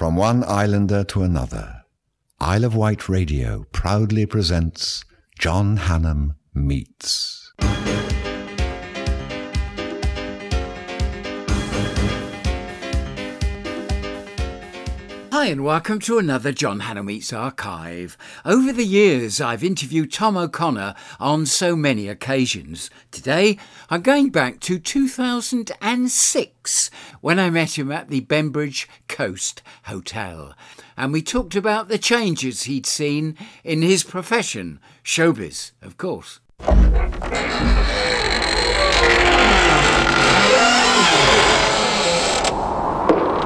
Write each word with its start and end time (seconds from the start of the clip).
From 0.00 0.16
one 0.16 0.44
islander 0.44 1.04
to 1.04 1.24
another, 1.24 1.82
Isle 2.40 2.64
of 2.64 2.74
Wight 2.74 3.10
Radio 3.10 3.66
proudly 3.70 4.24
presents 4.24 5.04
John 5.38 5.76
Hannam 5.76 6.36
Meets. 6.54 7.52
Hi, 15.40 15.46
and 15.46 15.64
welcome 15.64 16.00
to 16.00 16.18
another 16.18 16.52
John 16.52 16.80
Hannam 16.80 17.06
Meets 17.06 17.32
Archive. 17.32 18.18
Over 18.44 18.74
the 18.74 18.84
years, 18.84 19.40
I've 19.40 19.64
interviewed 19.64 20.12
Tom 20.12 20.36
O'Connor 20.36 20.94
on 21.18 21.46
so 21.46 21.74
many 21.74 22.08
occasions. 22.08 22.90
Today, 23.10 23.56
I'm 23.88 24.02
going 24.02 24.28
back 24.28 24.60
to 24.60 24.78
2006 24.78 26.90
when 27.22 27.38
I 27.38 27.48
met 27.48 27.78
him 27.78 27.90
at 27.90 28.08
the 28.08 28.20
Bembridge 28.20 28.86
Coast 29.08 29.62
Hotel. 29.84 30.54
And 30.94 31.10
we 31.10 31.22
talked 31.22 31.56
about 31.56 31.88
the 31.88 31.96
changes 31.96 32.64
he'd 32.64 32.84
seen 32.84 33.38
in 33.64 33.80
his 33.80 34.04
profession, 34.04 34.78
showbiz, 35.02 35.72
of 35.80 35.96
course. 35.96 36.40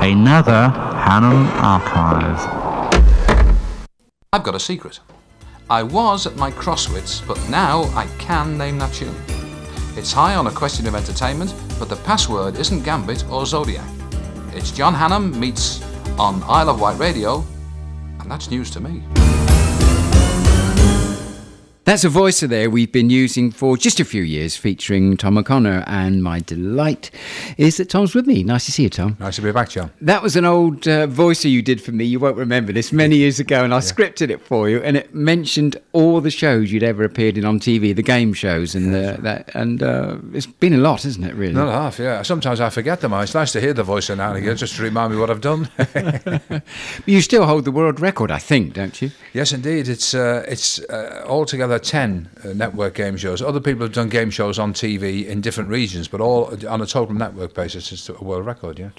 Another 0.02 0.94
Hannam 1.05 1.47
Archive. 1.63 2.41
I've 4.33 4.43
got 4.43 4.55
a 4.55 4.59
secret. 4.59 5.01
I 5.69 5.83
was 5.83 6.27
at 6.27 6.37
my 6.37 6.51
crosswits, 6.51 7.25
but 7.29 7.39
now 7.51 7.83
I 7.95 8.07
can 8.19 8.57
name 8.57 8.79
that 8.79 8.95
tune. 8.95 9.15
It's 9.99 10.13
high 10.13 10.35
on 10.35 10.47
a 10.47 10.51
question 10.51 10.87
of 10.87 10.95
entertainment, 10.95 11.55
but 11.79 11.91
the 11.91 11.97
password 11.97 12.57
isn't 12.57 12.85
Gambit 12.85 13.30
or 13.30 13.45
Zodiac. 13.45 13.87
It's 14.55 14.71
John 14.71 14.95
Hannam 14.95 15.35
meets 15.37 15.85
on 16.19 16.43
Isle 16.45 16.71
of 16.71 16.80
Wight 16.80 16.99
Radio, 16.99 17.45
and 18.21 18.30
that's 18.30 18.51
news 18.51 18.71
to 18.71 18.80
me. 18.80 19.02
That's 21.85 22.02
a 22.02 22.09
voicer 22.09 22.46
there 22.46 22.71
we've 22.71 22.90
been 22.90 23.10
using 23.10 23.51
for 23.51 23.77
just 23.77 24.01
a 24.01 24.07
few 24.07 24.23
years, 24.23 24.57
featuring 24.57 25.18
Tom 25.18 25.37
O'Connor. 25.37 25.85
And 25.87 26.23
my 26.23 26.40
delight 26.40 27.10
is 27.59 27.77
that 27.77 27.90
Tom's 27.90 28.15
with 28.15 28.27
me. 28.27 28.43
Nice 28.43 28.65
to 28.65 28.73
see 28.73 28.85
you, 28.85 28.88
Tom. 28.88 29.18
Nice 29.21 29.37
to 29.37 29.43
be 29.43 29.52
back, 29.52 29.68
John. 29.68 29.90
That 30.01 30.23
was 30.23 30.35
an 30.35 30.46
old 30.46 30.88
uh, 30.88 31.07
voicer 31.07 31.46
you 31.49 31.60
did 31.60 31.82
for 31.82 31.93
me. 31.93 32.07
You 32.07 32.18
won't 32.18 32.38
remember 32.38 32.73
this 32.73 32.90
many 32.90 33.16
years 33.16 33.38
ago, 33.38 33.65
and 33.65 33.74
I 33.74 33.80
scripted 33.80 34.30
it 34.30 34.40
for 34.40 34.71
you, 34.71 34.79
and 34.82 34.96
it 34.96 35.15
mentioned 35.15 35.77
all 35.93 36.23
the 36.23 36.30
shows 36.30 36.73
you'd 36.73 36.82
ever 36.82 37.05
appeared 37.05 37.37
in 37.37 37.45
on 37.45 37.60
TV, 37.60 37.95
the 37.95 38.02
game 38.02 38.32
shows, 38.32 38.74
and 38.74 38.95
the, 38.95 39.18
that. 39.21 39.55
And 39.55 39.82
uh, 39.82 40.16
it's 40.32 40.46
been 40.46 40.73
a 40.73 40.79
lot, 40.79 41.05
isn't 41.05 41.23
it? 41.23 41.35
Really. 41.35 41.52
Not 41.52 41.71
half, 41.71 41.99
yeah. 41.99 42.23
Sometimes 42.23 42.60
I 42.60 42.71
forget 42.71 43.02
them. 43.02 43.12
It's 43.12 43.35
nice 43.35 43.52
to 43.52 43.60
hear 43.60 43.74
the 43.74 43.82
voice 43.82 44.09
now 44.09 44.30
and 44.30 44.38
again, 44.38 44.57
just 44.57 44.77
to 44.77 44.82
remind 44.82 45.12
me 45.12 45.18
what 45.18 45.29
I've 45.30 45.43
done. 45.43 45.68
But 47.05 47.09
you 47.09 47.21
still 47.21 47.45
hold 47.45 47.65
the 47.66 47.73
world 47.73 48.01
record, 48.01 48.30
I 48.30 48.38
think, 48.38 48.73
don't 48.73 49.01
you? 49.02 49.10
yes, 49.32 49.52
indeed. 49.52 49.88
It's 49.88 50.15
uh, 50.15 50.45
it's 50.49 50.80
uh, 51.75 51.79
altogether 51.79 51.79
ten 51.79 52.29
uh, 52.45 52.53
network 52.55 52.95
game 52.95 53.17
shows. 53.17 53.43
Other 53.43 53.61
people 53.61 53.83
have 53.83 53.93
done 53.93 54.09
game 54.09 54.30
shows 54.30 54.59
on 54.59 54.73
TV 54.73 55.27
in 55.27 55.41
different 55.41 55.71
regions, 55.71 56.09
but 56.09 56.21
all 56.21 56.55
on 56.69 56.80
a 56.80 56.87
total 56.87 57.15
network 57.15 57.55
basis, 57.55 57.93
it's 57.93 58.09
a 58.09 58.13
world 58.15 58.47
record. 58.47 58.79
Yeah. 58.79 58.91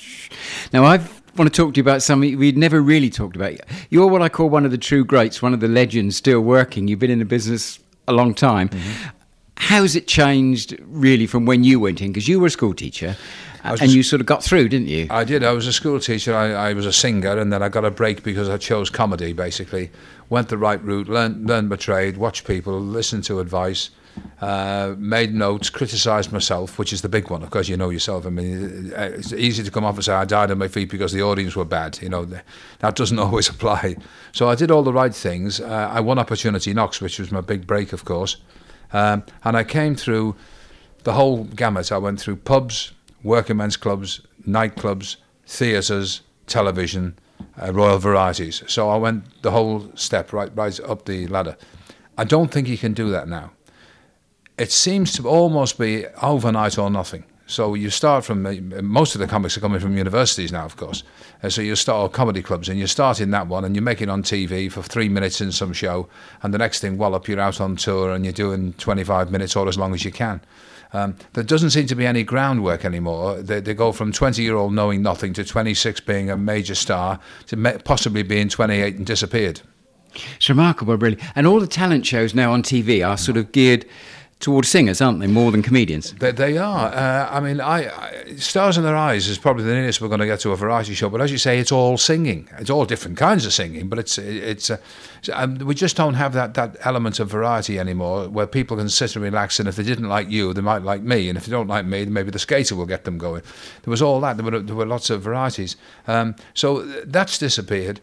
Now, 0.73 0.83
I 0.85 0.97
want 1.37 1.51
to 1.53 1.61
talk 1.61 1.73
to 1.73 1.77
you 1.77 1.83
about 1.83 2.01
something 2.01 2.37
we'd 2.37 2.57
never 2.57 2.81
really 2.81 3.09
talked 3.09 3.35
about. 3.35 3.53
You're 3.89 4.07
what 4.07 4.21
I 4.21 4.29
call 4.29 4.49
one 4.49 4.65
of 4.65 4.71
the 4.71 4.77
true 4.77 5.05
greats, 5.05 5.41
one 5.41 5.53
of 5.53 5.59
the 5.59 5.67
legends 5.67 6.15
still 6.15 6.41
working. 6.41 6.87
You've 6.87 6.99
been 6.99 7.11
in 7.11 7.19
the 7.19 7.25
business 7.25 7.79
a 8.07 8.13
long 8.13 8.33
time. 8.33 8.69
How's 9.57 9.95
it 9.95 10.07
changed 10.07 10.77
really 10.85 11.27
from 11.27 11.45
when 11.45 11.63
you 11.63 11.79
went 11.79 12.01
in? 12.01 12.11
Because 12.11 12.27
you 12.27 12.39
were 12.39 12.47
a 12.47 12.51
school 12.51 12.73
teacher 12.73 13.15
and 13.63 13.79
just- 13.79 13.93
you 13.95 14.03
sort 14.03 14.19
of 14.19 14.25
got 14.27 14.43
through, 14.43 14.69
didn't 14.69 14.87
you? 14.89 15.07
I 15.09 15.23
did. 15.23 15.43
I 15.43 15.51
was 15.53 15.65
a 15.67 15.73
school 15.73 15.99
teacher. 15.99 16.35
I, 16.35 16.51
I 16.69 16.73
was 16.73 16.85
a 16.85 16.93
singer, 16.93 17.37
and 17.37 17.51
then 17.51 17.63
I 17.63 17.69
got 17.69 17.85
a 17.85 17.91
break 17.91 18.23
because 18.23 18.49
I 18.49 18.57
chose 18.57 18.89
comedy. 18.89 19.33
Basically, 19.33 19.91
went 20.29 20.49
the 20.49 20.57
right 20.57 20.81
route, 20.83 21.07
learned 21.07 21.47
learned 21.47 21.69
my 21.69 21.75
trade, 21.77 22.17
watched 22.17 22.45
people, 22.45 22.79
listened 22.79 23.23
to 23.25 23.39
advice, 23.39 23.89
uh, 24.41 24.93
made 24.97 25.33
notes, 25.33 25.69
criticised 25.69 26.31
myself, 26.31 26.77
which 26.77 26.93
is 26.93 27.01
the 27.01 27.09
big 27.09 27.29
one, 27.31 27.41
of 27.41 27.49
course. 27.49 27.67
You 27.67 27.77
know 27.77 27.89
yourself. 27.89 28.25
I 28.25 28.29
mean, 28.29 28.93
uh, 28.95 29.11
it's 29.15 29.33
easy 29.33 29.63
to 29.63 29.71
come 29.71 29.83
off 29.85 29.95
and 29.95 30.03
say 30.05 30.13
I 30.13 30.25
died 30.25 30.51
on 30.51 30.57
my 30.59 30.67
feet 30.67 30.91
because 30.91 31.11
the 31.13 31.21
audience 31.23 31.55
were 31.55 31.65
bad. 31.65 31.97
You 32.01 32.09
know, 32.09 32.25
that 32.79 32.95
doesn't 32.95 33.17
always 33.25 33.49
apply. 33.49 33.95
So 34.31 34.47
I 34.49 34.55
did 34.55 34.69
all 34.69 34.83
the 34.83 34.93
right 34.93 35.15
things. 35.15 35.59
Uh, 35.59 35.89
I 35.91 36.01
won 36.01 36.19
Opportunity 36.19 36.73
Knocks, 36.73 37.01
which 37.01 37.17
was 37.19 37.31
my 37.31 37.41
big 37.41 37.65
break, 37.65 37.93
of 37.93 38.05
course, 38.05 38.37
um, 38.93 39.23
and 39.43 39.57
I 39.57 39.63
came 39.63 39.95
through 39.95 40.35
the 41.03 41.13
whole 41.13 41.43
gamut. 41.43 41.91
I 41.91 41.97
went 41.97 42.19
through 42.19 42.37
pubs, 42.37 42.91
working 43.23 43.57
men's 43.57 43.77
clubs, 43.77 44.21
nightclubs, 44.47 45.17
theatres, 45.45 46.21
television, 46.47 47.17
uh, 47.61 47.71
royal 47.73 47.99
varieties. 47.99 48.63
So 48.67 48.89
I 48.89 48.97
went 48.97 49.41
the 49.41 49.51
whole 49.51 49.89
step 49.95 50.33
right, 50.33 50.51
right 50.55 50.79
up 50.81 51.05
the 51.05 51.27
ladder. 51.27 51.57
I 52.17 52.23
don't 52.23 52.51
think 52.51 52.67
you 52.67 52.77
can 52.77 52.93
do 52.93 53.09
that 53.11 53.27
now. 53.27 53.51
It 54.57 54.71
seems 54.71 55.11
to 55.13 55.27
almost 55.27 55.77
be 55.77 56.05
overnight 56.21 56.77
or 56.77 56.89
nothing. 56.89 57.25
So 57.47 57.75
you 57.75 57.91
start 57.91 58.25
from 58.25 58.41
most 58.83 59.13
of 59.13 59.21
the 59.21 59.27
comics 59.27 59.55
are 59.55 59.59
coming 59.59 59.79
from 59.79 59.95
universities 59.97 60.51
now, 60.51 60.65
of 60.65 60.77
course. 60.77 61.03
Uh, 61.43 61.49
so 61.49 61.61
you 61.61 61.75
start 61.75 62.11
comedy 62.11 62.41
clubs, 62.41 62.69
and 62.69 62.79
you 62.79 62.87
start 62.87 63.21
in 63.21 63.29
that 63.31 63.47
one, 63.47 63.63
and 63.63 63.75
you 63.75 63.81
make 63.81 64.01
it 64.01 64.09
on 64.09 64.23
TV 64.23 64.71
for 64.71 64.81
three 64.81 65.09
minutes 65.09 65.41
in 65.41 65.51
some 65.51 65.71
show, 65.71 66.09
and 66.41 66.53
the 66.53 66.57
next 66.57 66.79
thing, 66.79 66.97
wallop, 66.97 67.27
you're 67.27 67.39
out 67.39 67.61
on 67.61 67.75
tour, 67.75 68.11
and 68.11 68.25
you're 68.25 68.33
doing 68.33 68.73
25 68.73 69.31
minutes 69.31 69.55
or 69.55 69.67
as 69.67 69.77
long 69.77 69.93
as 69.93 70.03
you 70.03 70.11
can. 70.11 70.41
Um, 70.93 71.15
there 71.33 71.43
doesn't 71.43 71.71
seem 71.71 71.87
to 71.87 71.95
be 71.95 72.05
any 72.05 72.23
groundwork 72.23 72.85
anymore. 72.85 73.41
They, 73.41 73.59
they 73.59 73.73
go 73.73 73.91
from 73.91 74.11
20 74.11 74.41
year 74.41 74.55
old 74.55 74.73
knowing 74.73 75.01
nothing 75.01 75.33
to 75.33 75.43
26 75.43 75.99
being 76.01 76.29
a 76.29 76.37
major 76.37 76.75
star 76.75 77.19
to 77.47 77.79
possibly 77.83 78.23
being 78.23 78.49
28 78.49 78.95
and 78.95 79.05
disappeared. 79.05 79.61
It's 80.37 80.47
remarkable, 80.47 80.95
really. 80.97 81.17
And 81.35 81.45
all 81.45 81.59
the 81.59 81.67
talent 81.67 82.05
shows 82.05 82.33
now 82.33 82.53
on 82.53 82.63
TV 82.63 83.05
are 83.05 83.17
sort 83.17 83.37
of 83.37 83.51
geared 83.51 83.85
towards 84.39 84.67
singers, 84.67 85.01
aren't 85.01 85.19
they, 85.19 85.27
more 85.27 85.51
than 85.51 85.61
comedians? 85.61 86.11
They, 86.13 86.31
they 86.31 86.57
are. 86.57 86.87
Uh, 86.93 87.29
I 87.31 87.39
mean, 87.39 87.61
I, 87.61 87.89
I 87.89 88.35
Stars 88.35 88.77
in 88.77 88.83
Their 88.83 88.95
Eyes 88.95 89.27
is 89.27 89.37
probably 89.37 89.63
the 89.63 89.73
nearest 89.73 90.01
we're 90.01 90.07
going 90.07 90.19
to 90.19 90.25
get 90.25 90.39
to 90.41 90.51
a 90.51 90.55
variety 90.55 90.93
show. 90.93 91.09
But 91.09 91.21
as 91.21 91.31
you 91.31 91.37
say, 91.37 91.59
it's 91.59 91.71
all 91.71 91.97
singing. 91.97 92.49
It's 92.59 92.69
all 92.69 92.85
different 92.85 93.17
kinds 93.17 93.45
of 93.45 93.53
singing. 93.53 93.87
But 93.87 93.99
it's 93.99 94.17
it's 94.17 94.69
uh, 94.69 94.77
um, 95.33 95.57
we 95.59 95.73
just 95.73 95.95
don't 95.95 96.15
have 96.15 96.33
that 96.33 96.53
that 96.55 96.75
element 96.81 97.19
of 97.19 97.29
variety 97.29 97.79
anymore, 97.79 98.27
where 98.27 98.47
people 98.47 98.77
can 98.77 98.89
sit 98.89 99.15
and 99.15 99.23
relax. 99.23 99.59
And 99.59 99.69
if 99.69 99.75
they 99.77 99.83
didn't 99.83 100.09
like 100.09 100.29
you, 100.29 100.53
they 100.53 100.61
might 100.61 100.83
like 100.83 101.01
me. 101.01 101.29
And 101.29 101.37
if 101.37 101.45
they 101.45 101.51
don't 101.51 101.67
like 101.67 101.85
me, 101.85 102.05
maybe 102.05 102.31
the 102.31 102.39
skater 102.39 102.75
will 102.75 102.85
get 102.85 103.05
them 103.05 103.17
going. 103.17 103.41
There 103.83 103.91
was 103.91 104.01
all 104.01 104.19
that. 104.21 104.37
There 104.37 104.45
were 104.45 104.59
there 104.59 104.75
were 104.75 104.85
lots 104.85 105.09
of 105.09 105.21
varieties. 105.21 105.77
Um, 106.07 106.35
so 106.53 106.83
that's 107.05 107.37
disappeared. 107.37 108.01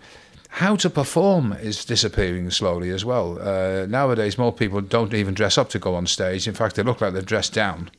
How 0.56 0.76
to 0.76 0.90
perform 0.90 1.54
is 1.54 1.82
disappearing 1.82 2.50
slowly 2.50 2.90
as 2.90 3.06
well. 3.06 3.38
Uh, 3.40 3.86
nowadays, 3.86 4.36
more 4.36 4.52
people 4.52 4.82
don't 4.82 5.14
even 5.14 5.32
dress 5.32 5.56
up 5.56 5.70
to 5.70 5.78
go 5.78 5.94
on 5.94 6.06
stage. 6.06 6.46
In 6.46 6.52
fact, 6.52 6.76
they 6.76 6.82
look 6.82 7.00
like 7.00 7.14
they're 7.14 7.22
dressed 7.22 7.54
down. 7.54 7.90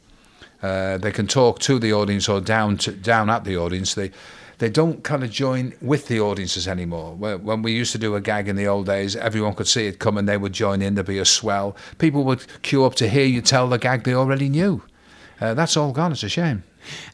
Uh, 0.61 0.99
they 0.99 1.11
can 1.11 1.25
talk 1.25 1.57
to 1.61 1.79
the 1.79 1.91
audience 1.91 2.29
or 2.29 2.39
down 2.39 2.77
to, 2.77 2.91
down 2.91 3.31
at 3.31 3.43
the 3.43 3.57
audience. 3.57 3.95
They 3.95 4.11
they 4.59 4.69
don't 4.69 5.03
kind 5.03 5.23
of 5.23 5.31
join 5.31 5.73
with 5.81 6.07
the 6.07 6.21
audiences 6.21 6.67
anymore. 6.67 7.15
When, 7.15 7.63
we 7.63 7.71
used 7.71 7.91
to 7.93 7.97
do 7.97 8.15
a 8.15 8.21
gag 8.21 8.47
in 8.47 8.55
the 8.55 8.67
old 8.67 8.85
days, 8.85 9.15
everyone 9.15 9.55
could 9.55 9.67
see 9.67 9.87
it 9.87 9.97
coming. 9.97 10.25
They 10.25 10.37
would 10.37 10.53
join 10.53 10.83
in. 10.83 10.93
There'd 10.93 11.07
be 11.07 11.17
a 11.17 11.25
swell. 11.25 11.75
People 11.97 12.23
would 12.25 12.45
queue 12.61 12.85
up 12.85 12.93
to 12.95 13.09
hear 13.09 13.25
you 13.25 13.41
tell 13.41 13.67
the 13.67 13.79
gag 13.79 14.03
they 14.03 14.13
already 14.13 14.47
knew. 14.47 14.83
Uh, 15.41 15.55
that's 15.55 15.75
all 15.75 15.91
gone. 15.91 16.11
It's 16.11 16.23
a 16.23 16.29
shame. 16.29 16.63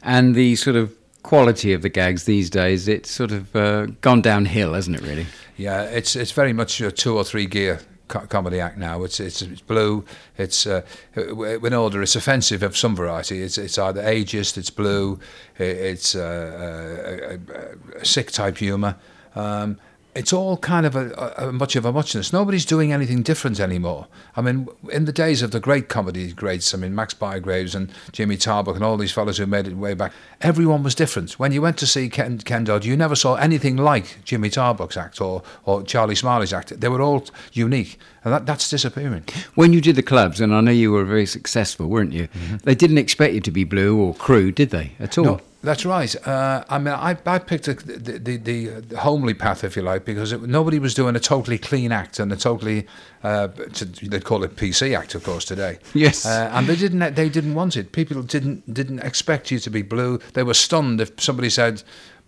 And 0.03 0.35
the 0.35 0.57
sort 0.57 0.75
of 0.75 0.93
quality 1.23 1.73
of 1.73 1.81
the 1.81 1.89
gags 1.89 2.23
these 2.25 2.49
days, 2.49 2.87
it's 2.87 3.11
sort 3.11 3.31
of 3.31 3.55
uh, 3.55 3.87
gone 4.01 4.21
downhill, 4.21 4.73
hasn't 4.73 4.97
it, 4.97 5.01
really? 5.01 5.27
Yeah, 5.57 5.83
it's 5.83 6.15
it's 6.15 6.31
very 6.31 6.53
much 6.53 6.79
a 6.81 6.91
two 6.91 7.17
or 7.17 7.23
three 7.23 7.45
gear 7.45 7.81
co- 8.07 8.27
comedy 8.27 8.59
act 8.59 8.77
now. 8.77 9.03
It's 9.03 9.19
it's, 9.19 9.41
it's 9.41 9.61
blue. 9.61 10.05
It's 10.37 10.65
uh, 10.65 10.81
in 11.15 11.73
order. 11.73 12.01
It's 12.01 12.15
offensive 12.15 12.63
of 12.63 12.77
some 12.77 12.95
variety. 12.95 13.41
It's 13.41 13.57
it's 13.57 13.77
either 13.77 14.01
ageist. 14.01 14.57
It's 14.57 14.69
blue. 14.69 15.19
It's 15.57 16.15
uh, 16.15 17.39
a, 17.49 17.97
a, 17.97 18.01
a 18.01 18.05
sick 18.05 18.31
type 18.31 18.57
humour. 18.57 18.95
Um, 19.35 19.77
it's 20.15 20.33
all 20.33 20.57
kind 20.57 20.85
of 20.85 20.95
a, 20.95 21.11
a, 21.37 21.49
a 21.49 21.51
much 21.51 21.75
of 21.75 21.85
a 21.85 21.91
muchness. 21.91 22.33
Nobody's 22.33 22.65
doing 22.65 22.91
anything 22.91 23.21
different 23.21 23.59
anymore. 23.59 24.07
I 24.35 24.41
mean, 24.41 24.67
in 24.91 25.05
the 25.05 25.11
days 25.11 25.41
of 25.41 25.51
the 25.51 25.59
great 25.59 25.87
comedy 25.87 26.31
greats, 26.33 26.73
I 26.73 26.77
mean, 26.77 26.95
Max 26.95 27.13
Bygraves 27.13 27.75
and 27.75 27.91
Jimmy 28.11 28.35
Tarbuck 28.35 28.75
and 28.75 28.83
all 28.83 28.97
these 28.97 29.11
fellows 29.11 29.37
who 29.37 29.45
made 29.45 29.67
it 29.67 29.75
way 29.75 29.93
back, 29.93 30.11
everyone 30.41 30.83
was 30.83 30.95
different. 30.95 31.33
When 31.33 31.51
you 31.51 31.61
went 31.61 31.77
to 31.77 31.87
see 31.87 32.09
Ken, 32.09 32.39
Ken 32.39 32.63
Dodd, 32.63 32.85
you 32.85 32.97
never 32.97 33.15
saw 33.15 33.35
anything 33.35 33.77
like 33.77 34.17
Jimmy 34.25 34.49
Tarbuck's 34.49 34.97
act 34.97 35.21
or, 35.21 35.43
or 35.65 35.83
Charlie 35.83 36.15
Smiley's 36.15 36.53
act. 36.53 36.79
They 36.79 36.89
were 36.89 37.01
all 37.01 37.25
unique, 37.53 37.99
and 38.23 38.33
that, 38.33 38.45
that's 38.45 38.69
disappearing. 38.69 39.25
When 39.55 39.73
you 39.73 39.81
did 39.81 39.95
the 39.95 40.03
clubs, 40.03 40.41
and 40.41 40.53
I 40.53 40.61
know 40.61 40.71
you 40.71 40.91
were 40.91 41.05
very 41.05 41.27
successful, 41.27 41.87
weren't 41.87 42.13
you? 42.13 42.27
Mm-hmm. 42.27 42.57
They 42.63 42.75
didn't 42.75 42.97
expect 42.97 43.33
you 43.35 43.41
to 43.41 43.51
be 43.51 43.63
blue 43.63 43.97
or 43.99 44.15
crude, 44.15 44.55
did 44.55 44.71
they, 44.71 44.93
at 44.99 45.17
all? 45.17 45.25
No, 45.25 45.41
that's 45.61 45.85
right. 45.85 46.15
Uh, 46.27 46.63
I 46.69 46.77
mean, 46.77 46.93
I, 46.93 47.17
I 47.25 47.37
picked 47.37 47.67
a, 47.67 47.73
the, 47.73 48.17
the, 48.17 48.37
the, 48.37 48.97
homely 48.97 49.33
path, 49.33 49.65
if 49.65 49.75
you 49.75 49.81
like, 49.81 50.05
because 50.05 50.31
it, 50.31 50.41
nobody 50.43 50.79
was 50.79 50.93
doing 50.93 51.17
a 51.17 51.19
totally 51.19 51.57
clean 51.57 51.91
act 51.91 52.17
and 52.19 52.31
a 52.31 52.37
totally, 52.37 52.87
uh, 53.23 53.49
to, 53.49 53.85
they'd 53.85 54.23
call 54.23 54.45
it 54.45 54.55
PC 54.55 54.97
act, 54.97 55.15
of 55.15 55.23
course, 55.23 55.43
today. 55.43 55.79
Yes. 55.93 56.25
Uh, 56.25 56.49
and 56.53 56.67
they 56.67 56.77
didn't, 56.77 57.15
they 57.15 57.27
didn't 57.27 57.55
want 57.55 57.75
it. 57.75 57.91
People 57.91 58.21
didn't, 58.23 58.73
didn't 58.73 58.99
expect 58.99 59.51
you 59.51 59.59
to 59.59 59.69
be 59.69 59.81
blue. 59.81 60.19
They 60.33 60.43
were 60.43 60.53
stunned 60.53 61.01
if 61.01 61.19
somebody 61.19 61.49
said 61.49 61.83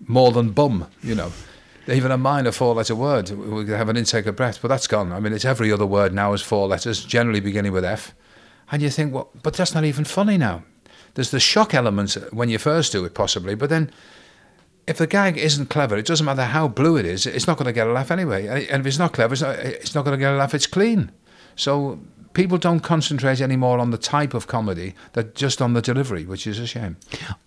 more 0.08 0.32
than 0.34 0.50
bum, 0.50 0.88
you 1.02 1.16
know. 1.16 1.32
even 1.88 2.12
a 2.12 2.18
minor 2.18 2.52
four-letter 2.52 2.96
word, 2.96 3.30
we 3.30 3.64
could 3.64 3.78
have 3.78 3.88
an 3.88 3.96
intake 3.96 4.26
of 4.26 4.36
breath, 4.36 4.62
but 4.62 4.68
that's 4.68 4.88
gone. 4.88 5.14
I 5.14 5.22
mean, 5.22 5.32
it's 5.32 5.46
every 5.46 5.72
other 5.72 5.86
word 5.86 6.14
now 6.14 6.34
is 6.34 6.42
four 6.42 6.68
letters, 6.68 7.06
generally 7.06 7.40
beginning 7.40 7.72
with 7.72 7.86
F, 7.86 8.14
and 8.72 8.82
you 8.82 8.90
think, 8.90 9.14
well, 9.14 9.30
but 9.42 9.54
that's 9.54 9.74
not 9.74 9.86
even 9.86 10.04
funny 10.04 10.38
now. 10.38 10.64
There's 11.14 11.32
the 11.32 11.40
shock 11.40 11.74
element 11.74 12.14
when 12.32 12.50
you 12.50 12.58
first 12.58 12.92
do 12.92 13.04
it, 13.06 13.14
possibly, 13.14 13.56
but 13.56 13.70
then 13.70 13.92
if 14.88 14.98
the 14.98 15.08
gag 15.08 15.38
isn't 15.38 15.70
clever, 15.70 15.98
it 15.98 16.06
doesn't 16.06 16.26
matter 16.26 16.44
how 16.44 16.68
blue 16.68 16.98
it 16.98 17.06
is, 17.06 17.26
it's 17.26 17.48
not 17.48 17.58
going 17.58 17.68
to 17.68 17.74
get 17.74 17.88
a 17.88 17.92
laugh 17.92 18.12
anyway. 18.12 18.48
And 18.48 18.82
if 18.82 18.88
it's 18.88 19.00
not 19.00 19.14
clever, 19.14 19.34
it's 19.34 19.42
not, 19.42 19.56
it's 19.60 19.96
not 19.96 20.06
going 20.06 20.18
to 20.18 20.20
get 20.20 20.34
a 20.34 20.38
laugh. 20.38 20.54
It's 20.54 20.68
clean. 20.68 21.12
So 21.56 22.00
people 22.34 22.58
don't 22.58 22.80
concentrate 22.80 23.42
anymore 23.42 23.80
on 23.80 23.92
the 23.92 23.98
type 23.98 24.34
of 24.34 24.48
comedy, 24.48 24.94
they're 25.14 25.24
just 25.24 25.62
on 25.62 25.74
the 25.74 25.82
delivery, 25.82 26.26
which 26.26 26.48
is 26.48 26.60
a 26.60 26.68
shame. 26.68 26.98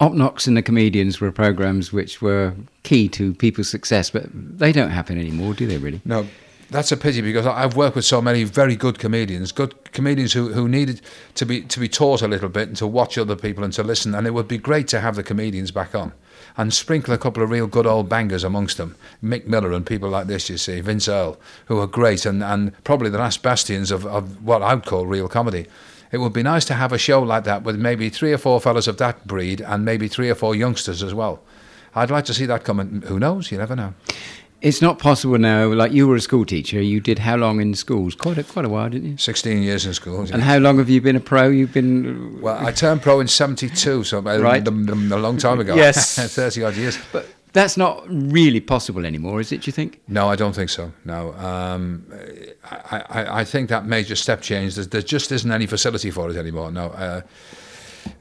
Opp 0.00 0.12
Knocks 0.12 0.46
and 0.46 0.56
the 0.56 0.62
Comedians 0.62 1.20
were 1.20 1.32
programs 1.32 1.92
which 1.92 2.20
were 2.20 2.54
key 2.82 3.08
to 3.10 3.34
people's 3.34 3.68
success, 3.68 4.10
but 4.10 4.26
they 4.32 4.72
don't 4.72 4.90
happen 4.90 5.18
anymore, 5.18 5.54
do 5.54 5.66
they 5.66 5.78
really? 5.78 6.00
No, 6.04 6.26
that's 6.74 6.90
a 6.90 6.96
pity 6.96 7.20
because 7.20 7.46
I've 7.46 7.76
worked 7.76 7.94
with 7.94 8.04
so 8.04 8.20
many 8.20 8.42
very 8.42 8.74
good 8.74 8.98
comedians, 8.98 9.52
good 9.52 9.92
comedians 9.92 10.32
who, 10.32 10.52
who 10.52 10.68
needed 10.68 11.00
to 11.36 11.46
be 11.46 11.62
to 11.62 11.78
be 11.78 11.88
taught 11.88 12.20
a 12.20 12.26
little 12.26 12.48
bit 12.48 12.66
and 12.66 12.76
to 12.78 12.86
watch 12.86 13.16
other 13.16 13.36
people 13.36 13.62
and 13.62 13.72
to 13.74 13.84
listen. 13.84 14.12
And 14.12 14.26
it 14.26 14.32
would 14.32 14.48
be 14.48 14.58
great 14.58 14.88
to 14.88 15.00
have 15.00 15.14
the 15.14 15.22
comedians 15.22 15.70
back 15.70 15.94
on 15.94 16.12
and 16.56 16.74
sprinkle 16.74 17.14
a 17.14 17.18
couple 17.18 17.44
of 17.44 17.50
real 17.50 17.68
good 17.68 17.86
old 17.86 18.08
bangers 18.08 18.42
amongst 18.42 18.76
them. 18.76 18.96
Mick 19.22 19.46
Miller 19.46 19.72
and 19.72 19.86
people 19.86 20.08
like 20.08 20.26
this, 20.26 20.50
you 20.50 20.58
see, 20.58 20.80
Vince 20.80 21.06
Earl, 21.06 21.38
who 21.66 21.78
are 21.78 21.86
great 21.86 22.26
and, 22.26 22.42
and 22.42 22.72
probably 22.82 23.08
the 23.08 23.18
last 23.18 23.40
bastions 23.40 23.92
of, 23.92 24.04
of 24.04 24.44
what 24.44 24.60
I 24.60 24.74
would 24.74 24.84
call 24.84 25.06
real 25.06 25.28
comedy. 25.28 25.66
It 26.10 26.18
would 26.18 26.32
be 26.32 26.42
nice 26.42 26.64
to 26.64 26.74
have 26.74 26.92
a 26.92 26.98
show 26.98 27.22
like 27.22 27.44
that 27.44 27.62
with 27.62 27.76
maybe 27.76 28.10
three 28.10 28.32
or 28.32 28.38
four 28.38 28.60
fellas 28.60 28.88
of 28.88 28.96
that 28.96 29.28
breed 29.28 29.60
and 29.60 29.84
maybe 29.84 30.08
three 30.08 30.28
or 30.28 30.34
four 30.34 30.56
youngsters 30.56 31.04
as 31.04 31.14
well. 31.14 31.40
I'd 31.94 32.10
like 32.10 32.24
to 32.24 32.34
see 32.34 32.46
that 32.46 32.64
coming. 32.64 33.02
Who 33.02 33.20
knows? 33.20 33.52
You 33.52 33.58
never 33.58 33.76
know. 33.76 33.94
It's 34.64 34.80
not 34.80 34.98
possible 34.98 35.36
now. 35.36 35.70
Like 35.70 35.92
you 35.92 36.08
were 36.08 36.16
a 36.16 36.20
school 36.22 36.46
teacher, 36.46 36.80
you 36.80 36.98
did 36.98 37.18
how 37.18 37.36
long 37.36 37.60
in 37.60 37.74
schools? 37.74 38.14
Quite 38.14 38.38
a 38.38 38.44
quite 38.44 38.64
a 38.64 38.70
while, 38.70 38.88
didn't 38.88 39.10
you? 39.10 39.16
Sixteen 39.18 39.62
years 39.62 39.84
in 39.84 39.92
school. 39.92 40.20
And 40.32 40.42
how 40.42 40.56
long 40.56 40.78
have 40.78 40.88
you 40.88 41.02
been 41.02 41.16
a 41.16 41.20
pro? 41.20 41.48
You've 41.48 41.74
been 41.74 42.40
well. 42.40 42.66
I 42.66 42.72
turned 42.72 43.02
pro 43.02 43.20
in 43.20 43.28
'72, 43.28 44.04
so 44.04 44.20
right. 44.20 44.66
a, 44.66 44.70
a 44.70 45.20
long 45.20 45.36
time 45.36 45.60
ago. 45.60 45.74
yes, 45.74 46.16
thirty 46.34 46.64
odd 46.64 46.76
years. 46.76 46.98
But 47.12 47.26
that's 47.52 47.76
not 47.76 48.04
really 48.08 48.60
possible 48.60 49.04
anymore, 49.04 49.38
is 49.38 49.52
it? 49.52 49.60
Do 49.60 49.68
you 49.68 49.72
think? 49.72 50.00
No, 50.08 50.30
I 50.30 50.34
don't 50.34 50.54
think 50.54 50.70
so. 50.70 50.92
No, 51.04 51.34
um, 51.34 52.06
I, 52.64 53.02
I, 53.10 53.40
I, 53.40 53.44
think 53.44 53.68
that 53.68 53.84
major 53.84 54.16
step 54.16 54.40
change. 54.40 54.76
There 54.76 55.02
just 55.02 55.30
isn't 55.30 55.52
any 55.52 55.66
facility 55.66 56.10
for 56.10 56.30
it 56.30 56.36
anymore. 56.36 56.72
No, 56.72 56.86
uh, 56.86 57.20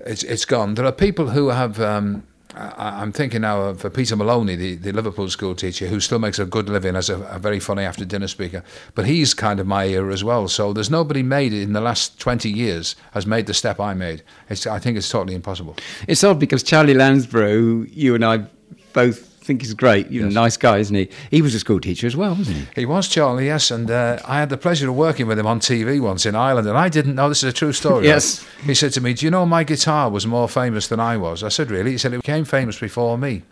it's 0.02 0.24
it's 0.24 0.44
gone. 0.44 0.74
There 0.74 0.86
are 0.86 0.92
people 0.92 1.30
who 1.30 1.50
have. 1.50 1.80
Um, 1.80 2.28
I, 2.56 3.02
am 3.02 3.12
thinking 3.12 3.42
now 3.42 3.62
of 3.62 3.84
uh, 3.84 3.90
Peter 3.90 4.16
Maloney, 4.16 4.56
the, 4.56 4.76
the 4.76 4.92
Liverpool 4.92 5.30
school 5.30 5.56
teacher, 5.56 5.88
who 5.88 6.00
still 6.00 6.20
makes 6.20 6.40
a 6.40 6.46
good 6.46 6.70
living 6.70 6.96
as 6.96 7.10
a, 7.10 7.22
a 7.24 7.40
very 7.40 7.60
funny 7.60 7.84
after 7.84 8.06
dinner 8.06 8.28
speaker. 8.28 8.64
But 8.96 9.06
he's 9.06 9.34
kind 9.34 9.60
of 9.60 9.68
my 9.68 9.88
era 9.88 10.14
as 10.14 10.24
well. 10.24 10.48
So 10.48 10.74
there's 10.74 10.90
nobody 10.90 11.24
made 11.24 11.54
in 11.54 11.74
the 11.74 11.82
last 11.82 12.20
20 12.20 12.50
years 12.50 12.96
has 13.12 13.26
made 13.26 13.48
the 13.48 13.54
step 13.54 13.80
I 13.80 13.94
made. 13.94 14.24
It's, 14.50 14.68
I 14.68 14.80
think 14.80 14.98
it's 14.98 15.10
totally 15.10 15.36
impossible. 15.36 15.76
It's 16.08 16.24
odd 16.24 16.40
because 16.40 16.64
Charlie 16.64 16.94
Landsborough, 16.94 17.90
you 17.92 18.16
and 18.16 18.24
I 18.24 18.46
both 18.94 19.33
think 19.44 19.62
he's 19.62 19.74
great. 19.74 20.10
You 20.10 20.24
yes. 20.24 20.34
know, 20.34 20.42
nice 20.42 20.58
guy, 20.58 20.78
isn't 20.78 20.96
he? 20.96 21.10
He 21.30 21.42
was 21.42 21.54
a 21.54 21.60
school 21.60 21.80
teacher 21.80 22.08
as 22.08 22.16
well, 22.16 22.36
wasn't 22.36 22.58
he? 22.58 22.82
He 22.82 22.86
was, 22.86 23.08
Charlie, 23.08 23.46
yes. 23.46 23.72
And 23.72 23.90
uh, 23.90 24.20
I 24.26 24.40
had 24.40 24.50
the 24.50 24.58
pleasure 24.58 24.90
of 24.90 24.96
working 24.96 25.28
with 25.28 25.38
him 25.40 25.46
on 25.46 25.60
TV 25.60 26.00
once 26.02 26.26
in 26.26 26.36
Ireland, 26.36 26.68
and 26.68 26.78
I 26.78 26.90
didn't 26.90 27.16
know 27.16 27.30
this 27.30 27.44
is 27.44 27.50
a 27.50 27.54
true 27.54 27.74
story. 27.74 28.06
yes. 28.06 28.44
Right? 28.58 28.66
He 28.68 28.74
said 28.76 28.94
to 28.94 29.02
me, 29.02 29.14
Do 29.14 29.26
you 29.26 29.32
know 29.32 29.46
my 29.46 29.64
guitar 29.64 30.10
was 30.10 30.26
more 30.26 30.50
famous 30.50 30.88
than 30.88 31.00
I 31.00 31.18
was? 31.18 31.44
I 31.44 31.50
said, 31.50 31.70
Really? 31.70 31.92
He 31.92 31.98
said, 31.98 32.14
It 32.14 32.18
became 32.18 32.46
famous 32.46 32.80
before 32.80 33.18
me. 33.18 33.44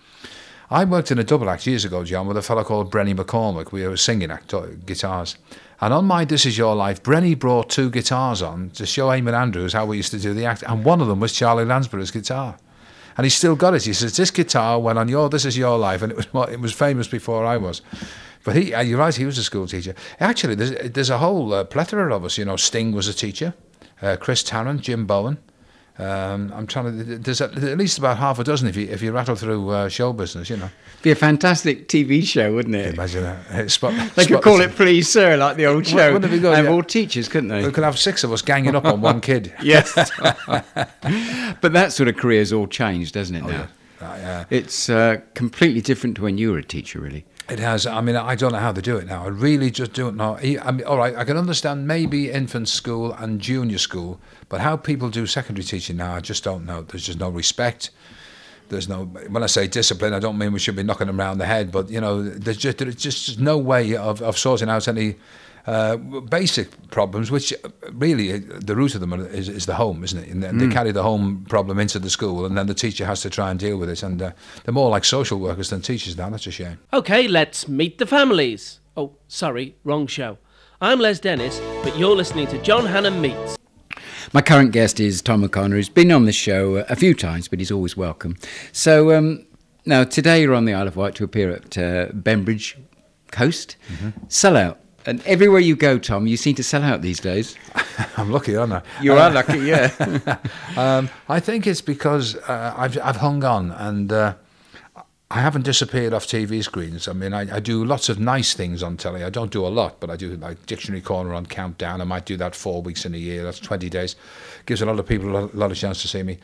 I 0.70 0.86
worked 0.86 1.12
in 1.12 1.20
a 1.20 1.24
double 1.24 1.50
act 1.50 1.68
years 1.68 1.84
ago, 1.84 2.06
John, 2.06 2.28
with 2.28 2.38
a 2.38 2.42
fellow 2.42 2.64
called 2.64 2.92
Brenny 2.92 3.14
McCormick. 3.14 3.74
We 3.74 3.86
were 3.86 3.98
singing 3.98 4.32
act, 4.32 4.54
uh, 4.54 4.68
guitars. 4.86 5.36
And 5.82 5.94
on 5.94 6.06
my 6.06 6.24
This 6.24 6.46
Is 6.46 6.58
Your 6.58 6.76
Life, 6.76 7.04
Brenny 7.04 7.38
brought 7.38 7.70
two 7.70 7.90
guitars 7.90 8.42
on 8.42 8.70
to 8.72 8.86
show 8.86 9.10
Eamonn 9.10 9.34
Andrews 9.34 9.74
how 9.74 9.86
we 9.86 9.98
used 9.98 10.12
to 10.12 10.20
do 10.20 10.34
the 10.34 10.46
act, 10.46 10.64
and 10.68 10.86
one 10.86 11.02
of 11.02 11.08
them 11.08 11.20
was 11.20 11.34
Charlie 11.34 11.66
Landsborough's 11.66 12.12
guitar 12.12 12.56
and 13.18 13.26
he's 13.26 13.36
still 13.36 13.56
got 13.56 13.74
it. 13.74 13.84
He 13.84 13.94
says 13.94 14.16
this 14.16 14.32
guitar 14.32 14.80
went 14.80 15.00
on 15.00 15.08
your 15.08 15.30
"This 15.30 15.46
Is 15.46 15.58
Your 15.58 15.78
Life," 15.78 16.02
and 16.02 16.12
it 16.12 16.34
was 16.34 16.50
it 16.50 16.60
was 16.60 16.74
famous 16.74 17.08
before 17.08 17.46
I 17.46 17.58
was. 17.58 17.82
But 18.44 18.56
he, 18.56 18.74
uh, 18.74 18.82
you're 18.82 18.98
right, 18.98 19.16
he 19.16 19.26
was 19.26 19.38
a 19.38 19.44
school 19.44 19.68
teacher. 19.68 19.94
Actually, 20.20 20.56
there's 20.56 20.92
there's 20.92 21.10
a 21.10 21.18
whole 21.20 21.54
uh, 21.54 21.64
plethora 21.64 22.16
of 22.16 22.26
us. 22.26 22.38
You 22.38 22.46
know, 22.46 22.56
Sting 22.56 22.92
was 22.92 23.08
a 23.08 23.14
teacher, 23.14 23.54
uh, 24.02 24.18
Chris 24.20 24.44
Tarrant, 24.44 24.82
Jim 24.82 25.06
Bowen. 25.06 25.38
Um, 25.98 26.52
I'm 26.56 26.68
trying 26.68 26.98
to. 26.98 27.18
There's 27.18 27.42
at 27.42 27.56
least 27.78 27.98
about 27.98 28.18
half 28.18 28.40
a 28.40 28.44
dozen 28.44 28.68
if 28.68 28.76
you 28.76 28.88
if 28.88 29.02
you 29.02 29.12
rattle 29.12 29.36
through 29.36 29.70
uh, 29.70 29.90
show 29.90 30.14
business, 30.14 30.50
you 30.50 30.58
know. 30.58 30.70
Be 31.02 31.12
a 31.12 31.16
fantastic 31.16 31.88
TV 31.88 32.24
show, 32.24 32.54
wouldn't 32.54 32.76
it? 32.76 32.94
Imagine 32.94 33.24
that. 33.24 33.70
Spot, 33.72 33.94
they 34.16 34.26
could 34.26 34.42
call 34.42 34.62
it 34.62 34.72
"Please, 34.72 35.12
Sir," 35.12 35.36
like 35.38 35.58
the 35.58 35.66
old 35.66 35.86
show. 35.86 36.14
Wouldn't 36.14 36.32
it 36.32 36.36
be 36.36 36.40
good? 36.40 36.58
And 36.58 36.66
yeah. 36.66 36.74
all 36.74 36.84
teachers, 36.84 37.28
couldn't 37.28 37.50
they? 37.50 37.66
We 37.66 37.72
could 37.72 37.84
have 37.84 38.00
six 38.00 38.24
of 38.24 38.32
us 38.32 38.42
ganging 38.42 38.76
up 38.76 38.86
on 38.86 39.02
one 39.02 39.22
kid. 39.22 39.54
yes. 39.62 39.94
but 41.62 41.74
that 41.74 41.92
sort 41.92 42.08
of 42.08 42.18
career's 42.18 42.54
all 42.54 42.68
changed, 42.68 43.14
doesn't 43.14 43.36
it? 43.36 43.44
Oh, 43.44 43.48
now, 43.50 43.68
yeah. 44.16 44.46
it's 44.50 44.90
uh, 44.90 45.18
completely 45.34 45.82
different 45.82 46.16
to 46.16 46.24
when 46.24 46.38
you 46.38 46.52
were 46.52 46.58
a 46.58 46.64
teacher, 46.64 47.00
really. 47.00 47.26
It 47.52 47.60
has. 47.60 47.86
I 47.86 48.00
mean, 48.00 48.16
I 48.16 48.36
don't 48.36 48.54
know 48.54 48.60
how 48.60 48.72
they 48.72 48.80
do 48.80 48.96
it 48.96 49.08
now. 49.08 49.26
I 49.26 49.28
really 49.28 49.72
just 49.72 49.92
don't 49.92 50.16
know. 50.16 50.38
I 50.38 50.72
mean, 50.72 50.86
all 50.86 50.98
right, 50.98 51.14
I 51.14 51.26
can 51.26 51.36
understand 51.36 51.86
maybe 51.86 52.32
infant 52.32 52.70
school 52.70 53.12
and 53.12 53.42
junior 53.42 53.78
school, 53.78 54.22
but 54.48 54.62
how 54.62 54.78
people 54.78 55.10
do 55.10 55.28
secondary 55.28 55.66
teaching 55.66 55.98
now, 55.98 56.16
I 56.16 56.22
just 56.22 56.46
don't 56.46 56.66
know. 56.66 56.84
There's 56.84 57.06
just 57.06 57.20
no 57.20 57.28
respect. 57.28 57.90
There's 58.70 58.88
no. 58.88 59.04
When 59.04 59.44
I 59.44 59.48
say 59.48 59.68
discipline, 59.68 60.14
I 60.14 60.20
don't 60.20 60.38
mean 60.38 60.54
we 60.54 60.60
should 60.60 60.78
be 60.78 60.84
knocking 60.84 61.08
them 61.08 61.20
around 61.20 61.40
the 61.40 61.46
head, 61.46 61.74
but 61.74 61.90
you 61.90 62.00
know, 62.00 62.24
there's 62.24 62.56
just 62.56 62.78
there's 62.78 62.96
just 62.96 63.38
no 63.38 63.58
way 63.58 63.98
of, 63.98 64.22
of 64.22 64.38
sorting 64.38 64.70
out 64.70 64.88
any 64.88 65.18
uh, 65.68 65.98
basic 65.98 66.90
problems, 66.90 67.32
which 67.32 67.54
really 67.92 68.40
the 68.40 68.76
root 68.76 68.96
of 68.96 69.02
them 69.02 69.14
is, 69.14 69.50
is 69.50 69.66
the 69.66 69.76
home, 69.76 70.04
isn't 70.04 70.20
it? 70.20 70.30
And 70.30 70.44
mm. 70.44 70.60
they 70.60 70.68
carry 70.68 70.92
the 70.92 71.04
home 71.04 71.46
problem 71.48 71.80
into 71.80 72.00
the 72.00 72.10
school, 72.10 72.46
and 72.46 72.58
then 72.58 72.68
the 72.68 72.74
teacher 72.74 73.06
has 73.06 73.22
to 73.22 73.30
try 73.30 73.52
and 73.52 73.60
deal 73.60 73.78
with 73.78 73.90
it. 73.90 74.04
And 74.04 74.22
uh, 74.22 74.32
they're 74.64 74.74
more 74.74 74.90
like 74.90 75.06
social 75.06 75.40
workers 75.40 75.70
than 75.70 75.82
teachers 75.82 76.18
now. 76.18 76.30
That's 76.30 76.48
a 76.48 76.52
shame. 76.52 76.80
Okay, 76.94 77.28
let's 77.28 77.68
meet 77.68 77.98
the 77.98 78.06
families. 78.06 78.80
Oh, 78.98 79.16
sorry, 79.28 79.76
wrong 79.84 80.08
show. 80.08 80.38
I'm 80.82 81.00
Les 81.00 81.20
Dennis, 81.20 81.62
but 81.84 81.98
you're 81.98 82.16
listening 82.16 82.48
to 82.48 82.62
John 82.64 82.86
Hannam 82.86 83.22
Meets. 83.22 83.56
My 84.34 84.42
current 84.42 84.72
guest 84.72 85.00
is 85.00 85.22
Tom 85.22 85.44
O'Connor, 85.44 85.76
who's 85.76 85.90
been 85.90 86.12
on 86.12 86.26
the 86.26 86.32
show 86.32 86.78
a 86.90 86.96
few 86.96 87.14
times, 87.14 87.48
but 87.48 87.60
he's 87.60 87.72
always 87.72 87.96
welcome. 87.96 88.38
So 88.72 89.16
um, 89.16 89.46
now 89.86 90.04
today 90.06 90.42
you're 90.42 90.56
on 90.56 90.66
the 90.66 90.74
Isle 90.74 90.88
of 90.88 90.96
Wight 90.96 91.16
to 91.16 91.24
appear 91.24 91.52
at 91.52 91.78
uh, 91.78 92.08
Bembridge 92.14 92.78
Coast. 93.32 93.76
Mm-hmm. 93.94 94.26
Sell 94.28 94.58
out 94.58 94.80
and 95.06 95.26
everywhere 95.26 95.60
you 95.60 95.76
go, 95.76 95.98
Tom, 95.98 96.28
you 96.28 96.38
seem 96.38 96.56
to 96.56 96.64
sell 96.64 96.84
out 96.84 97.02
these 97.02 97.20
days. 97.20 97.56
I'm 98.18 98.32
lucky, 98.32 98.56
aren't 98.56 98.74
I? 98.74 98.82
You 99.02 99.14
uh, 99.14 99.22
are 99.22 99.32
lucky, 99.32 99.60
yeah. 99.60 100.38
um, 100.78 101.10
I 101.30 101.40
think 101.40 101.68
it's 101.68 101.82
because 101.82 102.36
uh, 102.36 102.74
I've, 102.78 102.98
I've 103.00 103.18
hung 103.18 103.44
on 103.44 103.72
and 103.72 104.12
uh, 104.12 104.34
I 105.34 105.40
haven't 105.40 105.64
disappeared 105.64 106.14
off 106.14 106.28
TV 106.28 106.62
screens. 106.62 107.08
I 107.08 107.14
mean, 107.14 107.34
I, 107.34 107.56
I, 107.56 107.60
do 107.62 107.86
lots 107.86 108.10
of 108.10 108.20
nice 108.20 108.54
things 108.54 108.84
on 108.84 108.98
telly. 108.98 109.24
I 109.24 109.30
don't 109.30 109.50
do 109.50 109.66
a 109.66 109.70
lot, 109.70 110.02
but 110.02 110.10
I 110.10 110.18
do 110.18 110.36
like 110.36 110.66
Dictionary 110.66 111.00
Corner 111.00 111.34
on 111.34 111.46
Countdown. 111.46 112.02
I 112.02 112.04
might 112.04 112.26
do 112.26 112.36
that 112.36 112.54
four 112.54 112.82
weeks 112.82 113.06
in 113.06 113.16
a 113.16 113.18
year. 113.18 113.42
That's 113.46 113.60
20 113.60 113.90
days. 113.90 114.18
Gives 114.66 114.82
a 114.82 114.86
lot 114.86 115.00
of 115.00 115.08
people 115.08 115.38
a 115.38 115.48
lot, 115.54 115.72
of 115.72 115.78
chance 115.78 116.02
to 116.02 116.10
see 116.10 116.22
me. 116.22 116.38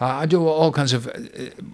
Uh, 0.00 0.06
I 0.06 0.24
do 0.24 0.46
all 0.46 0.72
kinds 0.72 0.94
of 0.94 1.06
uh, 1.06 1.10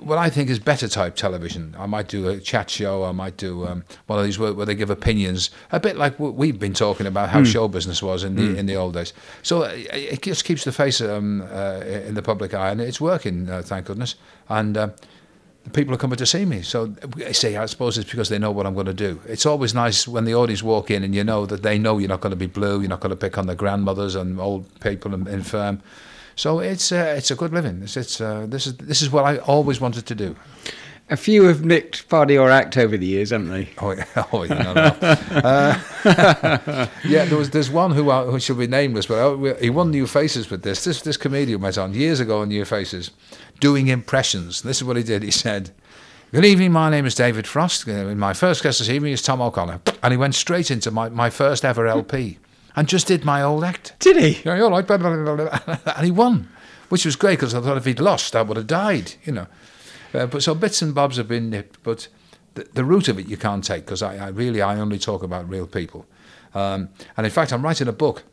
what 0.01 0.19
I 0.19 0.29
think 0.29 0.51
is 0.51 0.59
better 0.59 0.89
type 0.89 1.15
television. 1.15 1.77
I 1.79 1.87
might 1.87 2.09
do 2.09 2.29
a 2.29 2.41
chat 2.41 2.69
show. 2.69 3.05
I 3.05 3.13
might 3.13 3.37
do 3.37 3.65
um, 3.65 3.85
one 4.09 4.19
of 4.19 4.25
these 4.25 4.37
where, 4.37 4.53
where, 4.53 4.67
they 4.67 4.75
give 4.75 4.91
opinions, 4.91 5.51
a 5.71 5.79
bit 5.79 5.97
like 5.97 6.19
what 6.19 6.35
we've 6.35 6.59
been 6.59 6.75
talking 6.75 7.07
about 7.07 7.29
how 7.29 7.43
mm. 7.43 7.47
show 7.47 7.69
business 7.69 8.03
was 8.03 8.25
in 8.25 8.35
the 8.35 8.43
mm. 8.43 8.57
in 8.57 8.67
the 8.67 8.75
old 8.75 8.95
days. 8.95 9.13
So 9.45 9.63
uh, 9.63 9.71
it 9.73 10.23
just 10.23 10.45
keeps 10.45 10.65
the 10.65 10.73
face 10.73 11.01
um, 11.01 11.43
uh, 11.43 11.83
in 11.85 12.15
the 12.15 12.23
public 12.23 12.55
eye, 12.55 12.71
and 12.71 12.81
it's 12.81 13.01
working, 13.01 13.49
uh, 13.49 13.63
thank 13.63 13.87
goodness. 13.87 14.17
And 14.49 14.77
uh, 14.77 14.89
people 15.73 15.95
are 15.95 15.99
coming 15.99 16.17
to 16.17 16.27
see 16.27 16.45
me. 16.45 16.63
So 16.63 16.95
I 17.25 17.33
say, 17.33 17.57
I 17.57 17.67
suppose 17.67 17.99
it's 17.99 18.11
because 18.11 18.29
they 18.29 18.39
know 18.39 18.51
what 18.51 18.67
I'm 18.67 18.75
going 18.75 18.87
to 18.87 18.95
do. 18.95 19.21
It's 19.27 19.47
always 19.47 19.75
nice 19.75 20.07
when 20.07 20.25
the 20.25 20.35
audience 20.35 20.63
walk 20.63 20.91
in 20.91 21.03
and 21.03 21.15
you 21.15 21.25
know 21.25 21.47
that 21.47 21.63
they 21.63 21.79
know 21.79 21.99
you're 21.99 22.09
not 22.09 22.21
going 22.21 22.31
to 22.31 22.37
be 22.37 22.47
blue, 22.47 22.81
you're 22.81 22.89
not 22.89 23.01
going 23.01 23.11
to 23.11 23.17
pick 23.17 23.39
on 23.39 23.47
the 23.47 23.55
grandmothers 23.55 24.15
and 24.15 24.41
old 24.41 24.65
people 24.81 25.15
and 25.15 25.27
infirm. 25.29 25.83
So 26.37 26.61
it's 26.61 26.93
uh, 26.93 27.15
it's 27.17 27.31
a 27.31 27.35
good 27.35 27.53
living. 27.53 27.83
It's, 27.83 27.97
it's 27.97 28.21
uh, 28.21 28.47
this 28.47 28.67
is 28.67 28.77
this 28.77 29.01
is 29.01 29.11
what 29.11 29.25
I 29.25 29.39
always 29.39 29.81
wanted 29.81 30.05
to 30.07 30.15
do. 30.15 30.37
A 31.09 31.17
few 31.17 31.45
have 31.45 31.65
nicked 31.65 32.09
part 32.09 32.31
of 32.31 32.35
your 32.35 32.51
act 32.51 32.77
over 32.77 32.97
the 32.97 33.07
years, 33.07 33.31
haven't 33.31 33.51
they? 33.51 33.69
Oh, 33.79 33.93
yeah, 33.93 34.25
oh, 34.33 34.43
yeah, 34.43 34.63
no, 34.63 34.75
no. 34.75 34.89
uh, 35.41 36.89
yeah, 37.05 37.25
there 37.27 37.39
was 37.39 37.51
there's 37.51 37.71
one 37.71 37.93
who, 37.93 38.11
uh, 38.11 38.25
who 38.25 38.41
should 38.41 38.59
be 38.59 38.67
nameless, 38.67 39.07
but 39.07 39.15
uh, 39.15 39.55
he 39.61 39.71
won 39.71 39.93
New 39.93 40.09
Faces 40.09 40.51
with 40.51 40.63
this. 40.63 40.85
This 40.85 41.03
this 41.03 41.17
comedian 41.17 41.61
went 41.61 41.79
on 41.79 41.95
years 41.95 42.19
ago 42.19 42.41
on 42.41 42.49
New 42.49 42.65
Faces, 42.65 43.13
doing 43.61 43.87
impressions. 43.87 44.63
This 44.63 44.79
is 44.79 44.85
what 44.85 44.97
he 44.97 45.03
did. 45.03 45.23
He 45.23 45.31
said. 45.31 45.71
Good 46.33 46.45
evening, 46.45 46.73
my 46.73 46.91
name 46.91 47.07
is 47.07 47.15
David 47.15 47.47
Frost. 47.47 47.89
Uh, 47.89 48.13
my 48.17 48.33
first 48.33 48.61
guest 48.65 48.81
this 48.81 48.89
evening 48.89 49.13
is 49.13 49.23
Tom 49.23 49.41
O'Connor. 49.41 49.81
And 50.03 50.13
he 50.13 50.19
went 50.19 50.35
straight 50.35 50.73
into 50.73 50.91
my, 50.91 51.09
my 51.09 51.31
first 51.31 51.65
ever 51.65 51.87
LP 51.87 52.39
and 52.75 52.89
just 52.89 53.07
did 53.07 53.25
my 53.25 53.43
old 53.43 53.63
act. 53.63 53.95
Did 54.01 54.17
he? 54.17 54.43
Yeah, 54.45 54.61
all 54.61 54.71
right. 54.71 54.91
And 55.97 56.05
he 56.05 56.11
won, 56.11 56.49
which 56.89 57.05
was 57.05 57.15
great 57.15 57.39
because 57.39 57.55
I 57.55 57.61
thought 57.61 57.77
if 57.77 57.85
he'd 57.85 58.01
lost, 58.01 58.35
I 58.35 58.43
would 58.43 58.57
have 58.57 58.67
died, 58.67 59.15
you 59.25 59.33
know. 59.33 59.47
Uh, 60.17 60.27
but 60.27 60.43
so 60.43 60.55
bits 60.55 60.83
and 60.83 60.95
bobs 60.95 61.17
have 61.17 61.29
been 61.29 61.51
nipped, 61.51 61.83
but 61.83 62.09
the, 62.55 62.67
the 62.75 62.85
root 62.85 63.09
of 63.09 63.19
it 63.19 63.27
you 63.29 63.37
can't 63.37 63.63
take 63.65 63.85
because 63.85 64.03
I, 64.03 64.17
I 64.17 64.29
really 64.29 64.63
I 64.63 64.79
only 64.79 64.99
talk 64.99 65.23
about 65.23 65.49
real 65.49 65.67
people. 65.67 66.07
Um, 66.55 66.89
and 67.17 67.27
in 67.27 67.31
fact, 67.33 67.53
I'm 67.53 67.63
writing 67.63 67.89
a 67.89 67.93
book. 67.93 68.25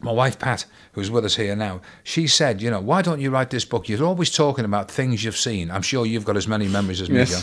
My 0.00 0.10
wife 0.12 0.36
Pat, 0.38 0.64
who's 0.92 1.10
with 1.12 1.24
us 1.24 1.36
here 1.36 1.54
now, 1.54 1.80
she 2.02 2.26
said, 2.26 2.60
you 2.60 2.70
know, 2.70 2.80
why 2.80 3.02
don't 3.02 3.20
you 3.20 3.30
write 3.30 3.50
this 3.50 3.64
book? 3.64 3.88
You're 3.88 4.04
always 4.04 4.30
talking 4.32 4.64
about 4.64 4.90
things 4.90 5.22
you've 5.22 5.36
seen. 5.36 5.70
I'm 5.70 5.82
sure 5.82 6.04
you've 6.06 6.24
got 6.24 6.36
as 6.36 6.48
many 6.48 6.66
memories 6.66 7.00
as 7.00 7.08
me, 7.08 7.18
Yes. 7.18 7.30
John. 7.30 7.42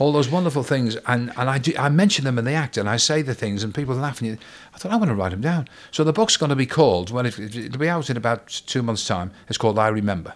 All 0.00 0.12
those 0.12 0.28
wonderful 0.30 0.62
things, 0.62 0.96
and, 1.06 1.30
and 1.36 1.50
I 1.50 1.58
do, 1.58 1.72
I 1.78 1.88
mention 1.90 2.24
them 2.24 2.38
in 2.38 2.46
the 2.46 2.54
act, 2.54 2.78
and 2.78 2.88
I 2.88 2.96
say 2.96 3.20
the 3.20 3.34
things, 3.34 3.62
and 3.62 3.74
people 3.74 3.94
laugh. 3.94 4.20
And 4.20 4.30
you, 4.30 4.38
I 4.74 4.78
thought 4.78 4.92
I 4.92 4.96
want 4.96 5.10
to 5.10 5.14
write 5.14 5.30
them 5.30 5.42
down. 5.42 5.68
So 5.90 6.02
the 6.02 6.12
book's 6.12 6.38
going 6.38 6.48
to 6.48 6.56
be 6.56 6.64
called 6.66 7.10
when 7.10 7.26
it, 7.26 7.38
it'll 7.38 7.78
be 7.78 7.88
out 7.88 8.08
in 8.08 8.16
about 8.16 8.48
two 8.48 8.82
months' 8.82 9.06
time. 9.06 9.30
It's 9.48 9.58
called 9.58 9.78
I 9.78 9.88
Remember. 9.88 10.32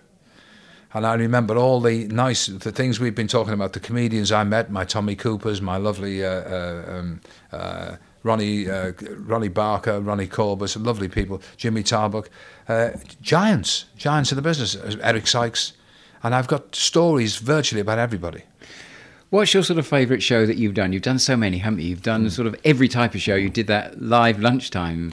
And 0.95 1.05
I 1.05 1.15
remember 1.15 1.57
all 1.57 1.81
the 1.81 2.07
nice 2.07 2.47
the 2.47 2.71
things 2.71 3.01
we've 3.01 3.15
been 3.15 3.27
talking 3.27 3.53
about, 3.53 3.73
the 3.73 3.81
comedians 3.81 4.31
I 4.31 4.45
met, 4.45 4.71
my 4.71 4.85
Tommy 4.85 5.17
Coopers, 5.17 5.61
my 5.61 5.77
lovely 5.77 6.25
uh, 6.25 6.29
uh, 6.29 6.85
um, 6.89 7.21
uh, 7.51 7.97
Ronnie 8.23 8.71
uh, 8.71 8.93
Ronnie 9.19 9.49
Barker, 9.49 10.01
Ronnie 10.01 10.29
Corbett, 10.29 10.71
some 10.71 10.85
lovely 10.85 11.09
people, 11.09 11.43
Jimmy 11.57 11.83
Tarbuck, 11.83 12.29
uh, 12.69 12.91
giants, 13.21 13.87
giants 13.97 14.31
in 14.31 14.37
the 14.37 14.43
business, 14.43 14.77
uh, 14.77 14.97
Eric 15.03 15.27
Sykes, 15.27 15.73
and 16.23 16.33
I've 16.33 16.47
got 16.47 16.77
stories 16.77 17.37
virtually 17.39 17.81
about 17.81 17.99
everybody. 17.99 18.45
What's 19.31 19.53
your 19.53 19.65
sort 19.65 19.81
of 19.81 19.87
favourite 19.89 20.23
show 20.23 20.47
that 20.47 20.59
you've 20.59 20.75
done? 20.75 20.93
You've 20.93 21.03
done 21.03 21.19
so 21.19 21.37
many, 21.37 21.59
haven't 21.59 21.81
you? 21.81 21.89
You've 21.89 22.03
done 22.03 22.31
sort 22.31 22.47
of 22.47 22.55
every 22.65 22.87
type 22.87 23.17
of 23.17 23.21
show. 23.21 23.35
You 23.35 23.51
did 23.51 23.67
that 23.67 24.01
live 24.01 24.39
lunchtime. 24.39 25.13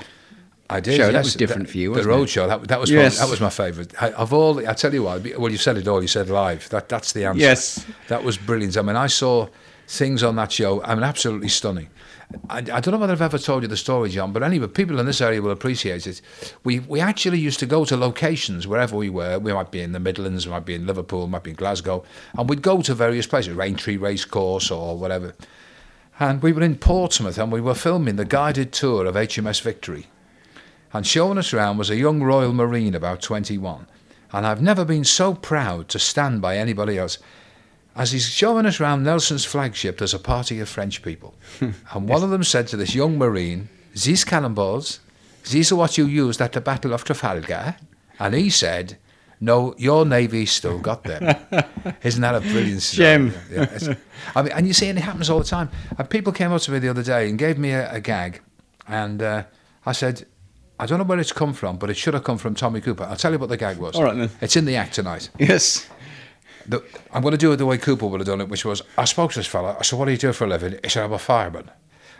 I 0.71 0.79
did. 0.79 0.97
Show, 0.97 1.11
that 1.11 1.23
was 1.23 1.35
different 1.35 1.69
for 1.69 1.77
you, 1.77 1.93
The 1.93 2.03
road 2.03 2.23
it? 2.23 2.27
show. 2.29 2.47
That, 2.47 2.67
that 2.67 2.79
was 2.79 2.89
Yes. 2.89 3.17
probably, 3.17 3.25
that 3.27 3.31
was 3.31 3.41
my 3.41 3.49
favourite. 3.49 3.93
Of 4.15 4.33
all, 4.33 4.65
I 4.67 4.73
tell 4.73 4.93
you 4.93 5.03
what. 5.03 5.25
Well, 5.37 5.51
you 5.51 5.57
said 5.57 5.77
it 5.77 5.87
all. 5.87 6.01
You 6.01 6.07
said 6.07 6.29
live. 6.29 6.69
That 6.69 6.89
that's 6.89 7.11
the 7.13 7.25
answer. 7.25 7.39
Yes. 7.39 7.85
that 8.07 8.23
was 8.23 8.37
brilliant. 8.37 8.77
I 8.77 8.81
mean, 8.81 8.95
I 8.95 9.07
saw 9.07 9.47
things 9.87 10.23
on 10.23 10.35
that 10.37 10.51
show. 10.51 10.81
I 10.83 10.95
mean, 10.95 11.03
absolutely 11.03 11.49
stunning. 11.49 11.89
I, 12.49 12.59
I 12.59 12.61
don't 12.79 12.91
know 12.93 12.97
whether 12.97 13.11
I've 13.11 13.21
ever 13.21 13.37
told 13.37 13.63
you 13.63 13.67
the 13.67 13.75
story, 13.75 14.09
John, 14.09 14.31
but 14.31 14.41
anyway, 14.41 14.67
people 14.67 14.99
in 15.01 15.05
this 15.05 15.19
area 15.19 15.41
will 15.41 15.51
appreciate 15.51 16.07
it. 16.07 16.21
We 16.63 16.79
we 16.79 17.01
actually 17.01 17.39
used 17.39 17.59
to 17.59 17.65
go 17.65 17.83
to 17.83 17.97
locations 17.97 18.65
wherever 18.65 18.95
we 18.95 19.09
were. 19.09 19.37
We 19.37 19.51
might 19.51 19.69
be 19.69 19.81
in 19.81 19.91
the 19.91 19.99
Midlands, 19.99 20.45
we 20.47 20.51
might 20.53 20.65
be 20.65 20.73
in 20.75 20.87
Liverpool, 20.87 21.27
might 21.27 21.43
be 21.43 21.49
in 21.51 21.57
Glasgow, 21.57 22.05
and 22.37 22.47
we'd 22.47 22.61
go 22.61 22.81
to 22.83 22.93
various 22.93 23.27
places, 23.27 23.57
Aintree 23.57 23.97
Racecourse 23.97 24.71
or 24.71 24.97
whatever. 24.97 25.33
And 26.21 26.41
we 26.41 26.53
were 26.53 26.61
in 26.61 26.75
Portsmouth, 26.77 27.37
and 27.37 27.51
we 27.51 27.59
were 27.59 27.73
filming 27.75 28.15
the 28.15 28.23
guided 28.25 28.71
tour 28.71 29.05
of 29.05 29.15
HMS 29.15 29.61
Victory. 29.61 30.07
And 30.93 31.07
showing 31.07 31.37
us 31.37 31.53
round 31.53 31.79
was 31.79 31.89
a 31.89 31.95
young 31.95 32.21
Royal 32.21 32.53
Marine 32.53 32.95
about 32.95 33.21
21. 33.21 33.87
And 34.33 34.45
I've 34.45 34.61
never 34.61 34.85
been 34.85 35.03
so 35.03 35.33
proud 35.33 35.89
to 35.89 35.99
stand 35.99 36.41
by 36.41 36.57
anybody 36.57 36.97
else. 36.97 37.17
As 37.95 38.11
he's 38.11 38.29
showing 38.29 38.65
us 38.65 38.79
round 38.79 39.03
Nelson's 39.03 39.45
flagship, 39.45 39.97
there's 39.97 40.13
a 40.13 40.19
party 40.19 40.59
of 40.59 40.69
French 40.69 41.01
people. 41.01 41.33
and 41.59 42.09
one 42.09 42.23
of 42.23 42.29
them 42.29 42.43
said 42.43 42.67
to 42.67 42.77
this 42.77 42.95
young 42.95 43.17
Marine, 43.17 43.69
These 43.93 44.23
cannonballs, 44.23 45.01
these 45.49 45.71
are 45.71 45.75
what 45.75 45.97
you 45.97 46.05
used 46.05 46.41
at 46.41 46.53
the 46.53 46.61
Battle 46.61 46.93
of 46.93 47.03
Trafalgar. 47.03 47.75
And 48.19 48.33
he 48.33 48.49
said, 48.49 48.97
No, 49.41 49.75
your 49.77 50.05
Navy's 50.05 50.51
still 50.51 50.79
got 50.79 51.03
them. 51.03 51.35
Isn't 52.03 52.21
that 52.21 52.35
a 52.35 52.41
brilliant 52.41 52.81
story? 52.81 53.05
Gem. 53.05 53.33
Yeah, 53.51 53.95
I 54.35 54.41
mean, 54.43 54.51
and 54.53 54.67
you 54.67 54.73
see, 54.73 54.87
and 54.87 54.97
it 54.97 55.01
happens 55.01 55.29
all 55.29 55.39
the 55.39 55.45
time. 55.45 55.69
And 55.97 56.09
people 56.09 56.31
came 56.31 56.53
up 56.53 56.61
to 56.61 56.71
me 56.71 56.79
the 56.79 56.89
other 56.89 57.03
day 57.03 57.29
and 57.29 57.37
gave 57.37 57.57
me 57.57 57.71
a, 57.71 57.91
a 57.91 57.99
gag, 57.99 58.41
and 58.87 59.21
uh, 59.21 59.43
I 59.85 59.91
said, 59.91 60.25
I 60.81 60.87
don't 60.87 60.97
know 60.97 61.03
where 61.05 61.19
it's 61.19 61.31
come 61.31 61.53
from, 61.53 61.77
but 61.77 61.91
it 61.91 61.93
should 61.95 62.15
have 62.15 62.23
come 62.23 62.39
from 62.39 62.55
Tommy 62.55 62.81
Cooper. 62.81 63.03
I'll 63.03 63.15
tell 63.15 63.31
you 63.31 63.37
what 63.37 63.49
the 63.49 63.55
gag 63.55 63.77
was. 63.77 63.95
All 63.95 64.03
right, 64.03 64.17
then. 64.17 64.31
It's 64.41 64.55
in 64.55 64.65
the 64.65 64.77
act 64.77 64.95
tonight. 64.95 65.29
Yes. 65.37 65.87
The, 66.65 66.83
I'm 67.13 67.21
going 67.21 67.33
to 67.33 67.37
do 67.37 67.51
it 67.51 67.57
the 67.57 67.67
way 67.67 67.77
Cooper 67.77 68.07
would 68.07 68.19
have 68.19 68.27
done 68.27 68.41
it, 68.41 68.49
which 68.49 68.65
was 68.65 68.81
I 68.97 69.05
spoke 69.05 69.31
to 69.33 69.39
this 69.39 69.45
fella. 69.45 69.77
I 69.79 69.83
said, 69.83 69.99
What 69.99 70.05
do 70.05 70.11
you 70.11 70.17
do 70.17 70.33
for 70.33 70.45
a 70.45 70.47
living? 70.47 70.79
He 70.83 70.89
said, 70.89 71.03
I'm 71.03 71.13
a 71.13 71.19
fireman. 71.19 71.69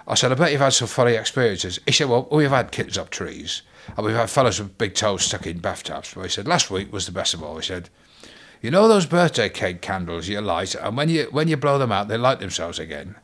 I 0.07 0.13
said, 0.13 0.31
I 0.31 0.35
bet 0.35 0.51
you've 0.51 0.61
had 0.61 0.73
some 0.73 0.87
funny 0.87 1.13
experiences. 1.13 1.79
He 1.87 1.91
said, 1.91 2.07
Well, 2.07 2.27
we've 2.31 2.51
had 2.51 2.71
kittens 2.71 2.99
up 2.99 3.09
trees, 3.09 3.63
and 3.97 4.05
we've 4.05 4.15
had 4.15 4.29
fellas 4.29 4.59
with 4.59 4.77
big 4.77 4.93
toes 4.93 5.25
stuck 5.25 5.47
in 5.47 5.57
bathtubs. 5.57 6.13
But 6.13 6.23
he 6.23 6.29
said, 6.29 6.47
Last 6.47 6.69
week 6.69 6.93
was 6.93 7.07
the 7.07 7.11
best 7.11 7.33
of 7.33 7.41
all. 7.41 7.55
He 7.57 7.63
said, 7.63 7.89
You 8.61 8.69
know 8.69 8.87
those 8.87 9.07
birthday 9.07 9.49
cake 9.49 9.81
candles 9.81 10.27
you 10.27 10.39
light, 10.39 10.75
and 10.75 10.95
when 10.95 11.09
you 11.09 11.27
when 11.31 11.47
you 11.47 11.57
blow 11.57 11.79
them 11.79 11.91
out, 11.91 12.09
they 12.09 12.17
light 12.17 12.39
themselves 12.39 12.77
again. 12.77 13.15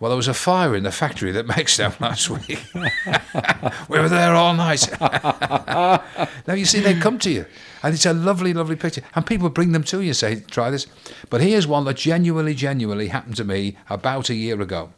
Well, 0.00 0.08
there 0.08 0.16
was 0.16 0.28
a 0.28 0.34
fire 0.34 0.74
in 0.74 0.82
the 0.82 0.90
factory 0.90 1.30
that 1.32 1.46
makes 1.56 1.76
them 1.76 1.92
last 2.00 2.30
week. 2.30 2.64
we 3.88 3.98
were 3.98 4.08
there 4.08 4.34
all 4.34 4.54
night. 4.54 4.88
now, 5.00 6.54
you 6.54 6.64
see, 6.64 6.80
they 6.80 6.94
come 6.94 7.18
to 7.20 7.30
you, 7.30 7.44
and 7.82 7.94
it's 7.94 8.06
a 8.06 8.14
lovely, 8.14 8.54
lovely 8.54 8.76
picture. 8.76 9.02
And 9.14 9.26
people 9.26 9.50
bring 9.50 9.72
them 9.72 9.84
to 9.84 10.00
you, 10.00 10.08
and 10.08 10.16
say, 10.16 10.40
try 10.40 10.70
this. 10.70 10.86
But 11.28 11.42
here's 11.42 11.66
one 11.66 11.84
that 11.84 11.98
genuinely, 11.98 12.54
genuinely 12.54 13.08
happened 13.08 13.36
to 13.36 13.44
me 13.44 13.76
about 13.90 14.30
a 14.30 14.34
year 14.34 14.60
ago. 14.60 14.94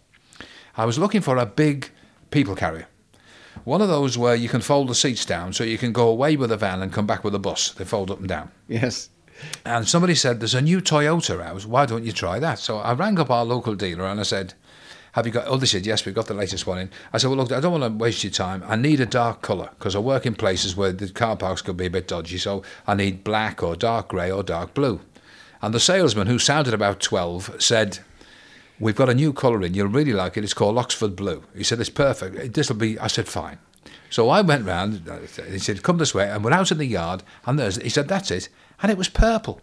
I 0.76 0.84
was 0.84 0.98
looking 0.98 1.20
for 1.20 1.36
a 1.36 1.46
big 1.46 1.90
people 2.30 2.54
carrier. 2.54 2.86
One 3.64 3.82
of 3.82 3.88
those 3.88 4.16
where 4.16 4.36
you 4.36 4.48
can 4.48 4.60
fold 4.60 4.88
the 4.88 4.94
seats 4.94 5.26
down 5.26 5.52
so 5.52 5.64
you 5.64 5.78
can 5.78 5.92
go 5.92 6.08
away 6.08 6.36
with 6.36 6.50
a 6.50 6.56
van 6.56 6.80
and 6.80 6.92
come 6.92 7.06
back 7.06 7.22
with 7.22 7.34
a 7.34 7.38
bus. 7.38 7.72
They 7.72 7.84
fold 7.84 8.10
up 8.10 8.20
and 8.20 8.28
down. 8.28 8.50
Yes. 8.68 9.10
And 9.64 9.86
somebody 9.86 10.14
said, 10.14 10.40
There's 10.40 10.54
a 10.54 10.62
new 10.62 10.80
Toyota 10.80 11.42
out. 11.42 11.66
Why 11.66 11.86
don't 11.86 12.04
you 12.04 12.12
try 12.12 12.38
that? 12.38 12.58
So 12.58 12.78
I 12.78 12.94
rang 12.94 13.18
up 13.18 13.30
our 13.30 13.44
local 13.44 13.74
dealer 13.74 14.06
and 14.06 14.20
I 14.20 14.22
said, 14.22 14.54
Have 15.12 15.26
you 15.26 15.32
got? 15.32 15.46
Oh, 15.46 15.56
they 15.58 15.66
said, 15.66 15.84
Yes, 15.86 16.04
we've 16.06 16.14
got 16.14 16.26
the 16.26 16.34
latest 16.34 16.66
one 16.66 16.78
in. 16.78 16.90
I 17.12 17.18
said, 17.18 17.28
Well, 17.28 17.36
look, 17.36 17.52
I 17.52 17.60
don't 17.60 17.78
want 17.78 17.84
to 17.84 17.98
waste 18.04 18.24
your 18.24 18.30
time. 18.30 18.62
I 18.66 18.76
need 18.76 19.00
a 19.00 19.06
dark 19.06 19.42
colour 19.42 19.70
because 19.78 19.94
I 19.94 19.98
work 19.98 20.24
in 20.26 20.34
places 20.34 20.74
where 20.76 20.92
the 20.92 21.08
car 21.10 21.36
parks 21.36 21.60
could 21.62 21.76
be 21.76 21.86
a 21.86 21.90
bit 21.90 22.08
dodgy. 22.08 22.38
So 22.38 22.62
I 22.86 22.94
need 22.94 23.22
black 23.24 23.62
or 23.62 23.76
dark 23.76 24.08
grey 24.08 24.30
or 24.30 24.42
dark 24.42 24.74
blue. 24.74 25.00
And 25.60 25.72
the 25.74 25.80
salesman, 25.80 26.26
who 26.26 26.38
sounded 26.38 26.74
about 26.74 27.00
12, 27.00 27.62
said, 27.62 27.98
We've 28.80 28.96
got 28.96 29.08
a 29.10 29.14
new 29.14 29.32
colour 29.32 29.62
in. 29.62 29.74
You'll 29.74 29.88
really 29.88 30.12
like 30.14 30.36
it. 30.36 30.44
It's 30.44 30.54
called 30.54 30.76
Oxford 30.78 31.14
Blue. 31.14 31.44
He 31.54 31.62
said, 31.62 31.78
It's 31.78 31.90
perfect. 31.90 32.54
This 32.54 32.68
will 32.68 32.76
be. 32.76 32.98
I 32.98 33.06
said, 33.06 33.28
Fine. 33.28 33.58
So 34.10 34.28
I 34.28 34.40
went 34.40 34.64
round. 34.66 35.08
uh, 35.08 35.18
He 35.50 35.58
said, 35.58 35.82
"Come 35.82 35.96
this 35.98 36.14
way," 36.14 36.28
and 36.30 36.44
we're 36.44 36.52
out 36.52 36.70
in 36.70 36.76
the 36.78 36.84
yard. 36.86 37.22
And 37.46 37.58
there's, 37.58 37.76
he 37.76 37.88
said, 37.88 38.08
"That's 38.08 38.30
it," 38.30 38.50
and 38.82 38.92
it 38.92 38.98
was 38.98 39.08
purple. 39.08 39.58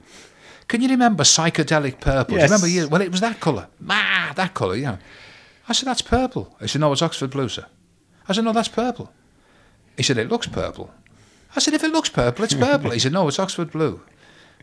Can 0.68 0.82
you 0.82 0.89
remember 0.89 1.24
psychedelic 1.24 2.00
purple? 2.00 2.36
Do 2.36 2.41
you 2.41 2.48
Yes. 2.50 2.63
remember? 2.63 2.89
Well, 2.91 3.01
it 3.01 3.12
was 3.12 3.22
that 3.22 3.39
colour. 3.39 3.68
Ah, 3.88 4.32
that 4.36 4.56
colour. 4.56 4.75
You 4.75 4.84
know. 4.84 4.98
I 5.70 5.74
said, 5.74 5.88
"That's 5.88 6.02
purple." 6.02 6.56
He 6.60 6.68
said, 6.68 6.82
"No, 6.82 6.92
it's 6.92 7.02
Oxford 7.02 7.30
Blue, 7.30 7.48
sir." 7.48 7.66
I 8.28 8.34
said, 8.34 8.44
"No, 8.44 8.52
that's 8.52 8.68
purple." 8.68 9.14
He 9.96 10.04
said, 10.04 10.18
"It 10.18 10.30
looks 10.30 10.48
purple." 10.48 10.92
I 11.56 11.60
said, 11.60 11.74
"If 11.74 11.84
it 11.84 11.92
looks 11.92 12.10
purple, 12.10 12.44
it's 12.44 12.54
purple." 12.54 12.92
he 12.92 13.00
said, 13.00 13.14
"No, 13.14 13.28
it's 13.28 13.40
Oxford 13.40 13.72
Blue." 13.72 14.02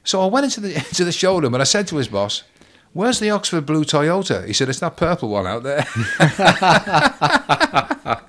So 0.05 0.21
I 0.23 0.27
went 0.27 0.45
into 0.45 0.61
the 0.61 0.75
into 0.91 1.05
the 1.05 1.13
showroom 1.13 1.55
and 1.55 1.63
I 1.63 1.65
said 1.65 1.87
to 1.89 1.97
his 1.97 2.09
boss, 2.09 2.43
"Where's 2.97 3.21
the 3.21 3.31
Oxford 3.31 3.67
Blue 3.67 3.85
Toyota?" 3.85 4.47
He 4.47 4.53
said, 4.53 4.69
"It's 4.69 4.81
that 4.81 4.97
purple 4.97 5.29
one 5.29 5.47
out 5.47 5.63
there." 5.63 5.87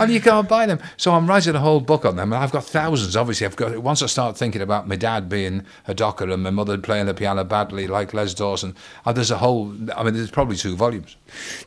and 0.00 0.12
you 0.12 0.20
can't 0.20 0.48
buy 0.48 0.66
them. 0.66 0.78
So 0.96 1.12
I'm 1.12 1.26
writing 1.26 1.54
a 1.54 1.60
whole 1.60 1.80
book 1.80 2.04
on 2.04 2.16
them, 2.16 2.32
and 2.32 2.42
I've 2.42 2.52
got 2.52 2.64
thousands. 2.64 3.16
Obviously, 3.16 3.46
I've 3.46 3.56
got. 3.56 3.76
Once 3.78 4.02
I 4.02 4.06
start 4.06 4.36
thinking 4.36 4.62
about 4.62 4.88
my 4.88 4.96
dad 4.96 5.28
being 5.28 5.64
a 5.86 5.94
docker 5.94 6.30
and 6.30 6.42
my 6.42 6.50
mother 6.50 6.78
playing 6.78 7.06
the 7.06 7.14
piano 7.14 7.44
badly, 7.44 7.86
like 7.86 8.14
Les 8.14 8.34
Dawson, 8.34 8.74
uh, 9.04 9.12
there's 9.12 9.30
a 9.30 9.38
whole. 9.38 9.74
I 9.96 10.02
mean, 10.02 10.14
there's 10.14 10.30
probably 10.30 10.56
two 10.56 10.76
volumes. 10.76 11.16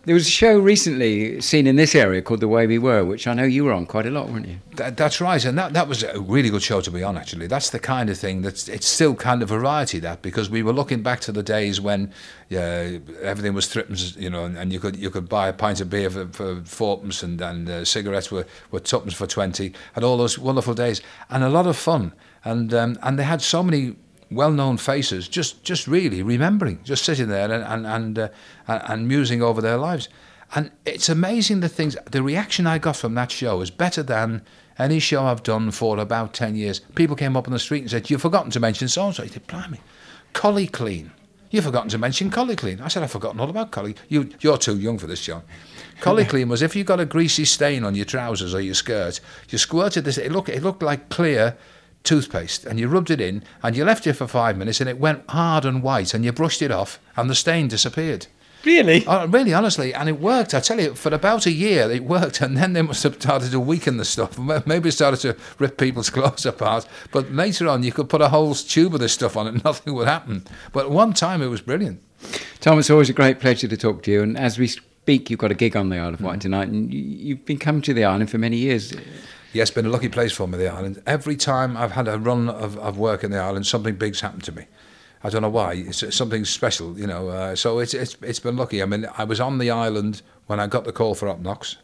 There 0.05 0.15
was 0.15 0.27
a 0.27 0.31
show 0.31 0.59
recently 0.59 1.41
seen 1.41 1.67
in 1.67 1.75
this 1.75 1.95
area 1.95 2.21
called 2.21 2.39
The 2.39 2.47
Way 2.47 2.67
We 2.67 2.77
Were, 2.77 3.03
which 3.03 3.27
I 3.27 3.33
know 3.33 3.43
you 3.43 3.65
were 3.65 3.73
on 3.73 3.85
quite 3.85 4.05
a 4.05 4.11
lot, 4.11 4.29
weren't 4.29 4.47
you? 4.47 4.57
That, 4.75 4.97
that's 4.97 5.19
right, 5.19 5.43
and 5.43 5.57
that, 5.57 5.73
that 5.73 5.87
was 5.87 6.03
a 6.03 6.19
really 6.19 6.49
good 6.49 6.63
show 6.63 6.81
to 6.81 6.91
be 6.91 7.03
on. 7.03 7.17
Actually, 7.17 7.47
that's 7.47 7.69
the 7.69 7.79
kind 7.79 8.09
of 8.09 8.17
thing 8.17 8.41
that's 8.41 8.69
it's 8.69 8.87
still 8.87 9.15
kind 9.15 9.41
of 9.41 9.49
variety 9.49 9.99
that 9.99 10.21
because 10.21 10.49
we 10.49 10.63
were 10.63 10.73
looking 10.73 11.01
back 11.01 11.19
to 11.21 11.31
the 11.31 11.43
days 11.43 11.81
when 11.81 12.13
uh, 12.51 12.99
everything 13.21 13.53
was 13.53 13.67
threepence, 13.67 14.15
you 14.15 14.29
know, 14.29 14.45
and, 14.45 14.57
and 14.57 14.71
you 14.71 14.79
could 14.79 14.95
you 14.95 15.09
could 15.09 15.27
buy 15.27 15.47
a 15.47 15.53
pint 15.53 15.81
of 15.81 15.89
beer 15.89 16.09
for, 16.09 16.27
for 16.27 16.61
fourpence 16.63 17.23
and 17.23 17.41
and 17.41 17.69
uh, 17.69 17.85
cigarettes 17.85 18.31
were 18.31 18.45
were 18.71 18.79
tuppence 18.79 19.13
for 19.13 19.27
twenty, 19.27 19.73
and 19.95 20.03
all 20.03 20.17
those 20.17 20.39
wonderful 20.39 20.73
days, 20.73 21.01
and 21.29 21.43
a 21.43 21.49
lot 21.49 21.67
of 21.67 21.77
fun, 21.77 22.13
and 22.43 22.73
um, 22.73 22.97
and 23.03 23.19
they 23.19 23.23
had 23.23 23.41
so 23.41 23.63
many 23.63 23.95
well-known 24.29 24.77
faces 24.77 25.27
just 25.27 25.63
just 25.63 25.87
really 25.87 26.21
remembering, 26.21 26.79
just 26.83 27.03
sitting 27.03 27.27
there 27.27 27.51
and 27.51 27.63
and 27.63 27.87
and, 27.87 28.19
uh, 28.19 28.29
and, 28.67 29.07
musing 29.07 29.41
over 29.41 29.61
their 29.61 29.77
lives. 29.77 30.09
And 30.55 30.71
it's 30.85 31.09
amazing 31.09 31.59
the 31.59 31.69
things, 31.69 31.97
the 32.09 32.23
reaction 32.23 32.67
I 32.67 32.77
got 32.77 32.95
from 32.95 33.15
that 33.15 33.31
show 33.31 33.59
is 33.61 33.69
better 33.69 34.01
than 34.01 34.43
any 34.79 34.99
show 34.99 35.25
I've 35.25 35.43
done 35.43 35.71
for 35.71 35.97
about 35.97 36.33
10 36.33 36.55
years. 36.55 36.79
People 36.95 37.15
came 37.15 37.35
up 37.35 37.47
on 37.47 37.53
the 37.53 37.59
street 37.59 37.81
and 37.81 37.91
said, 37.91 38.09
You've 38.09 38.21
forgotten 38.21 38.51
to 38.51 38.59
mention 38.59 38.87
so 38.87 39.07
and 39.07 39.15
so. 39.15 39.23
I 39.23 39.27
said, 39.27 39.47
Blimey, 39.47 39.81
Collie 40.33 40.67
Clean. 40.67 41.11
You've 41.49 41.63
forgotten 41.63 41.89
to 41.89 41.97
mention 41.97 42.29
Collie 42.29 42.55
Clean. 42.55 42.81
I 42.81 42.89
said, 42.89 43.03
I've 43.03 43.11
forgotten 43.11 43.39
all 43.39 43.49
about 43.49 43.71
Collie. 43.71 43.95
You, 44.09 44.29
you're 44.41 44.57
too 44.57 44.77
young 44.77 44.97
for 44.97 45.07
this, 45.07 45.23
John. 45.23 45.43
Collie 46.01 46.25
Clean 46.31 46.47
was 46.49 46.61
if 46.61 46.75
you 46.75 46.83
got 46.83 46.99
a 46.99 47.05
greasy 47.05 47.45
stain 47.45 47.83
on 47.83 47.95
your 47.95 48.05
trousers 48.05 48.53
or 48.53 48.61
your 48.61 48.73
skirt, 48.73 49.19
you 49.49 49.57
squirted 49.57 50.03
this, 50.03 50.17
it 50.17 50.31
looked, 50.31 50.49
it 50.49 50.63
looked 50.63 50.83
like 50.83 51.09
clear 51.09 51.57
toothpaste 52.03 52.65
and 52.65 52.79
you 52.79 52.87
rubbed 52.87 53.11
it 53.11 53.19
in 53.19 53.43
and 53.63 53.75
you 53.75 53.83
left 53.83 54.07
it 54.07 54.13
for 54.13 54.27
five 54.27 54.57
minutes 54.57 54.79
and 54.79 54.89
it 54.89 54.99
went 54.99 55.29
hard 55.29 55.65
and 55.65 55.83
white 55.83 56.13
and 56.13 56.23
you 56.23 56.31
brushed 56.31 56.61
it 56.61 56.71
off 56.71 56.99
and 57.15 57.29
the 57.29 57.35
stain 57.35 57.67
disappeared. 57.67 58.27
Really? 58.67 59.05
Oh, 59.07 59.25
really, 59.27 59.53
honestly, 59.53 59.93
and 59.93 60.09
it 60.09 60.19
worked. 60.19 60.53
I 60.53 60.59
tell 60.59 60.77
you, 60.77 60.93
for 60.93 61.13
about 61.13 61.45
a 61.45 61.51
year, 61.51 61.89
it 61.89 62.03
worked, 62.03 62.41
and 62.41 62.57
then 62.57 62.73
they 62.73 62.81
must 62.81 63.01
have 63.03 63.13
started 63.13 63.51
to 63.51 63.61
weaken 63.61 63.95
the 63.95 64.03
stuff. 64.03 64.37
Maybe 64.37 64.89
it 64.89 64.91
started 64.91 65.21
to 65.21 65.37
rip 65.57 65.77
people's 65.77 66.09
clothes 66.15 66.45
apart. 66.45 66.85
But 67.13 67.31
later 67.31 67.69
on, 67.69 67.83
you 67.83 67.93
could 67.93 68.09
put 68.09 68.21
a 68.21 68.27
whole 68.27 68.53
tube 68.53 68.93
of 68.93 68.99
this 68.99 69.13
stuff 69.13 69.37
on 69.37 69.47
it, 69.47 69.53
and 69.53 69.63
nothing 69.63 69.93
would 69.93 70.09
happen. 70.09 70.43
But 70.73 70.91
one 70.91 71.13
time, 71.13 71.41
it 71.41 71.47
was 71.47 71.61
brilliant. 71.61 72.01
Tom, 72.59 72.77
it's 72.77 72.89
always 72.89 73.09
a 73.09 73.13
great 73.13 73.39
pleasure 73.39 73.69
to 73.69 73.77
talk 73.77 74.03
to 74.03 74.11
you. 74.11 74.21
And 74.21 74.37
as 74.37 74.59
we 74.59 74.67
speak, 74.67 75.29
you've 75.29 75.39
got 75.39 75.51
a 75.51 75.55
gig 75.55 75.77
on 75.77 75.87
the 75.87 75.97
Isle 75.99 76.15
of 76.15 76.21
Wight 76.21 76.39
mm. 76.39 76.41
tonight, 76.41 76.67
and 76.67 76.93
you- 76.93 76.99
you've 76.99 77.45
been 77.45 77.59
coming 77.59 77.81
to 77.83 77.93
the 77.93 78.03
island 78.03 78.29
for 78.29 78.37
many 78.37 78.57
years. 78.57 78.93
Yes, 79.53 79.71
been 79.71 79.85
a 79.85 79.89
lucky 79.89 80.09
place 80.09 80.33
for 80.33 80.45
me, 80.45 80.57
the 80.57 80.67
island. 80.67 81.01
Every 81.07 81.37
time 81.37 81.77
I've 81.77 81.93
had 81.93 82.09
a 82.09 82.19
run 82.19 82.49
of, 82.49 82.77
of 82.79 82.97
work 82.97 83.23
in 83.23 83.31
the 83.31 83.39
island, 83.39 83.65
something 83.65 83.95
big's 83.95 84.19
happened 84.19 84.43
to 84.43 84.51
me. 84.51 84.65
I 85.23 85.29
don't 85.29 85.41
know 85.41 85.49
why. 85.49 85.73
It's 85.73 86.15
something 86.15 86.45
special, 86.45 86.97
you 86.97 87.07
know. 87.07 87.29
Uh, 87.29 87.55
so 87.55 87.79
it's, 87.79 87.93
it's 87.93 88.17
it's 88.21 88.39
been 88.39 88.55
lucky. 88.55 88.81
I 88.83 88.85
mean, 88.85 89.07
I 89.17 89.23
was 89.23 89.39
on 89.39 89.57
the 89.57 89.71
island 89.71 90.21
when 90.45 90.59
I 90.59 90.67
got 90.67 90.83
the 90.83 90.91
call 90.91 91.15
for 91.15 91.27
Opp 91.27 91.39
Knocks. 91.39 91.77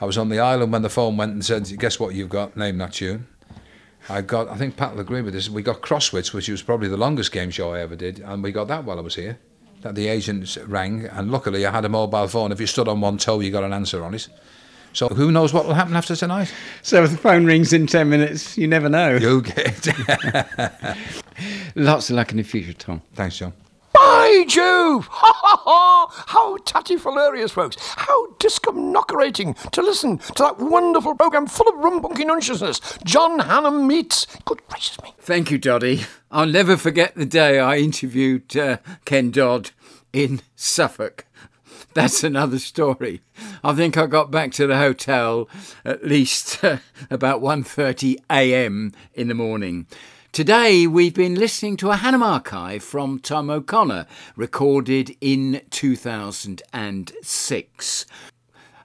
I 0.00 0.04
was 0.04 0.18
on 0.18 0.28
the 0.28 0.40
island 0.40 0.72
when 0.72 0.82
the 0.82 0.88
phone 0.88 1.16
went 1.16 1.32
and 1.32 1.44
said, 1.44 1.70
"Guess 1.78 1.98
what? 1.98 2.14
You've 2.14 2.28
got 2.28 2.56
name 2.56 2.78
that 2.78 2.92
tune." 2.92 3.26
I 4.08 4.20
got. 4.20 4.48
I 4.48 4.56
think 4.56 4.76
Pat 4.76 4.92
will 4.92 5.00
agree 5.00 5.22
with 5.22 5.34
this. 5.34 5.48
We 5.48 5.62
got 5.62 5.80
Crosswits, 5.80 6.32
which 6.32 6.48
was 6.48 6.62
probably 6.62 6.88
the 6.88 6.96
longest 6.96 7.32
game 7.32 7.50
show 7.50 7.72
I 7.72 7.80
ever 7.80 7.96
did, 7.96 8.20
and 8.20 8.42
we 8.42 8.52
got 8.52 8.68
that 8.68 8.84
while 8.84 8.98
I 8.98 9.02
was 9.02 9.14
here. 9.14 9.38
That 9.82 9.94
the 9.94 10.08
agents 10.08 10.56
rang, 10.58 11.06
and 11.06 11.30
luckily 11.30 11.66
I 11.66 11.70
had 11.70 11.84
a 11.84 11.88
mobile 11.88 12.28
phone. 12.28 12.52
If 12.52 12.60
you 12.60 12.66
stood 12.66 12.88
on 12.88 13.00
one 13.00 13.18
toe, 13.18 13.40
you 13.40 13.50
got 13.50 13.64
an 13.64 13.72
answer 13.72 14.02
on 14.04 14.14
it. 14.14 14.28
So 14.94 15.08
who 15.08 15.32
knows 15.32 15.52
what 15.52 15.66
will 15.66 15.74
happen 15.74 15.96
after 15.96 16.14
tonight? 16.14 16.54
So 16.82 17.02
if 17.02 17.10
the 17.10 17.16
phone 17.16 17.44
rings 17.44 17.72
in 17.72 17.88
10 17.88 18.08
minutes, 18.08 18.56
you 18.56 18.68
never 18.68 18.88
know. 18.88 19.16
You 19.16 19.42
get. 19.42 19.88
Lots 21.74 22.10
of 22.10 22.16
luck 22.16 22.30
in 22.30 22.36
the 22.36 22.44
future, 22.44 22.72
Tom. 22.72 23.02
Thanks, 23.14 23.38
John. 23.38 23.52
By 23.92 24.44
Jove! 24.48 25.06
Ha 25.08 25.32
ha 25.34 25.62
ha! 25.64 26.24
How 26.26 26.56
tatty-hilarious, 26.58 27.52
folks. 27.52 27.76
How 27.96 28.26
discomnockerating 28.34 29.70
to 29.70 29.82
listen 29.82 30.18
to 30.18 30.42
that 30.42 30.58
wonderful 30.58 31.16
programme 31.16 31.46
full 31.46 31.68
of 31.68 31.74
rumbunky 31.76 32.26
nunciousness. 32.26 32.80
John 33.04 33.40
Hannam 33.40 33.86
meets... 33.86 34.26
Good 34.44 34.62
gracious 34.68 35.00
me. 35.02 35.12
Thank 35.18 35.50
you, 35.50 35.58
Doddy. 35.58 36.02
I'll 36.30 36.46
never 36.46 36.76
forget 36.76 37.14
the 37.14 37.26
day 37.26 37.58
I 37.58 37.78
interviewed 37.78 38.56
uh, 38.56 38.78
Ken 39.04 39.30
Dodd 39.30 39.70
in 40.12 40.40
Suffolk. 40.56 41.23
That's 41.94 42.24
another 42.24 42.58
story. 42.58 43.20
I 43.62 43.74
think 43.74 43.98
I 43.98 44.06
got 44.06 44.30
back 44.30 44.52
to 44.52 44.66
the 44.66 44.78
hotel 44.78 45.50
at 45.84 46.02
least 46.04 46.64
uh, 46.68 46.78
about 47.10 47.42
1:30 47.42 48.16
a.m. 48.30 48.92
in 49.12 49.28
the 49.28 49.34
morning. 49.34 49.86
Today 50.32 50.86
we've 50.86 51.12
been 51.14 51.34
listening 51.34 51.76
to 51.78 51.90
a 51.90 51.96
Hannam 51.96 52.22
archive 52.22 52.82
from 52.82 53.18
Tom 53.20 53.50
O'Connor, 53.50 54.06
recorded 54.34 55.14
in 55.20 55.60
2006. 55.70 58.06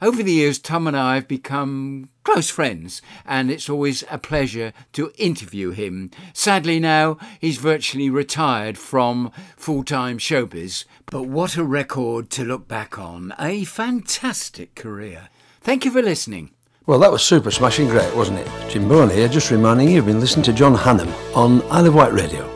Over 0.01 0.23
the 0.23 0.31
years, 0.31 0.59
Tom 0.59 0.87
and 0.87 0.95
I 0.95 1.15
have 1.15 1.27
become 1.27 2.07
close 2.31 2.49
friends, 2.51 3.01
and 3.25 3.49
it's 3.49 3.69
always 3.69 4.03
a 4.11 4.19
pleasure 4.19 4.71
to 4.93 5.11
interview 5.17 5.71
him. 5.71 6.11
Sadly, 6.31 6.79
now 6.79 7.17
he's 7.39 7.57
virtually 7.57 8.07
retired 8.07 8.77
from 8.77 9.31
full 9.57 9.83
time 9.83 10.19
showbiz, 10.19 10.85
but 11.07 11.23
what 11.23 11.57
a 11.57 11.63
record 11.63 12.29
to 12.29 12.43
look 12.43 12.67
back 12.67 12.99
on! 12.99 13.33
A 13.39 13.63
fantastic 13.63 14.75
career. 14.75 15.29
Thank 15.61 15.85
you 15.85 15.91
for 15.91 16.03
listening. 16.03 16.51
Well, 16.85 16.99
that 16.99 17.11
was 17.11 17.23
super 17.23 17.49
smashing 17.49 17.87
great, 17.87 18.15
wasn't 18.15 18.39
it? 18.39 18.47
Jim 18.69 18.87
Bowen 18.87 19.09
here, 19.09 19.27
just 19.27 19.49
reminding 19.49 19.87
you 19.87 19.95
you've 19.95 20.05
been 20.05 20.19
listening 20.19 20.43
to 20.43 20.53
John 20.53 20.75
Hannam 20.75 21.11
on 21.35 21.63
Isle 21.71 21.87
of 21.87 21.95
Wight 21.95 22.13
Radio. 22.13 22.47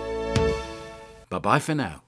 Bye 1.29 1.39
bye 1.39 1.59
for 1.59 1.73
now. 1.73 2.02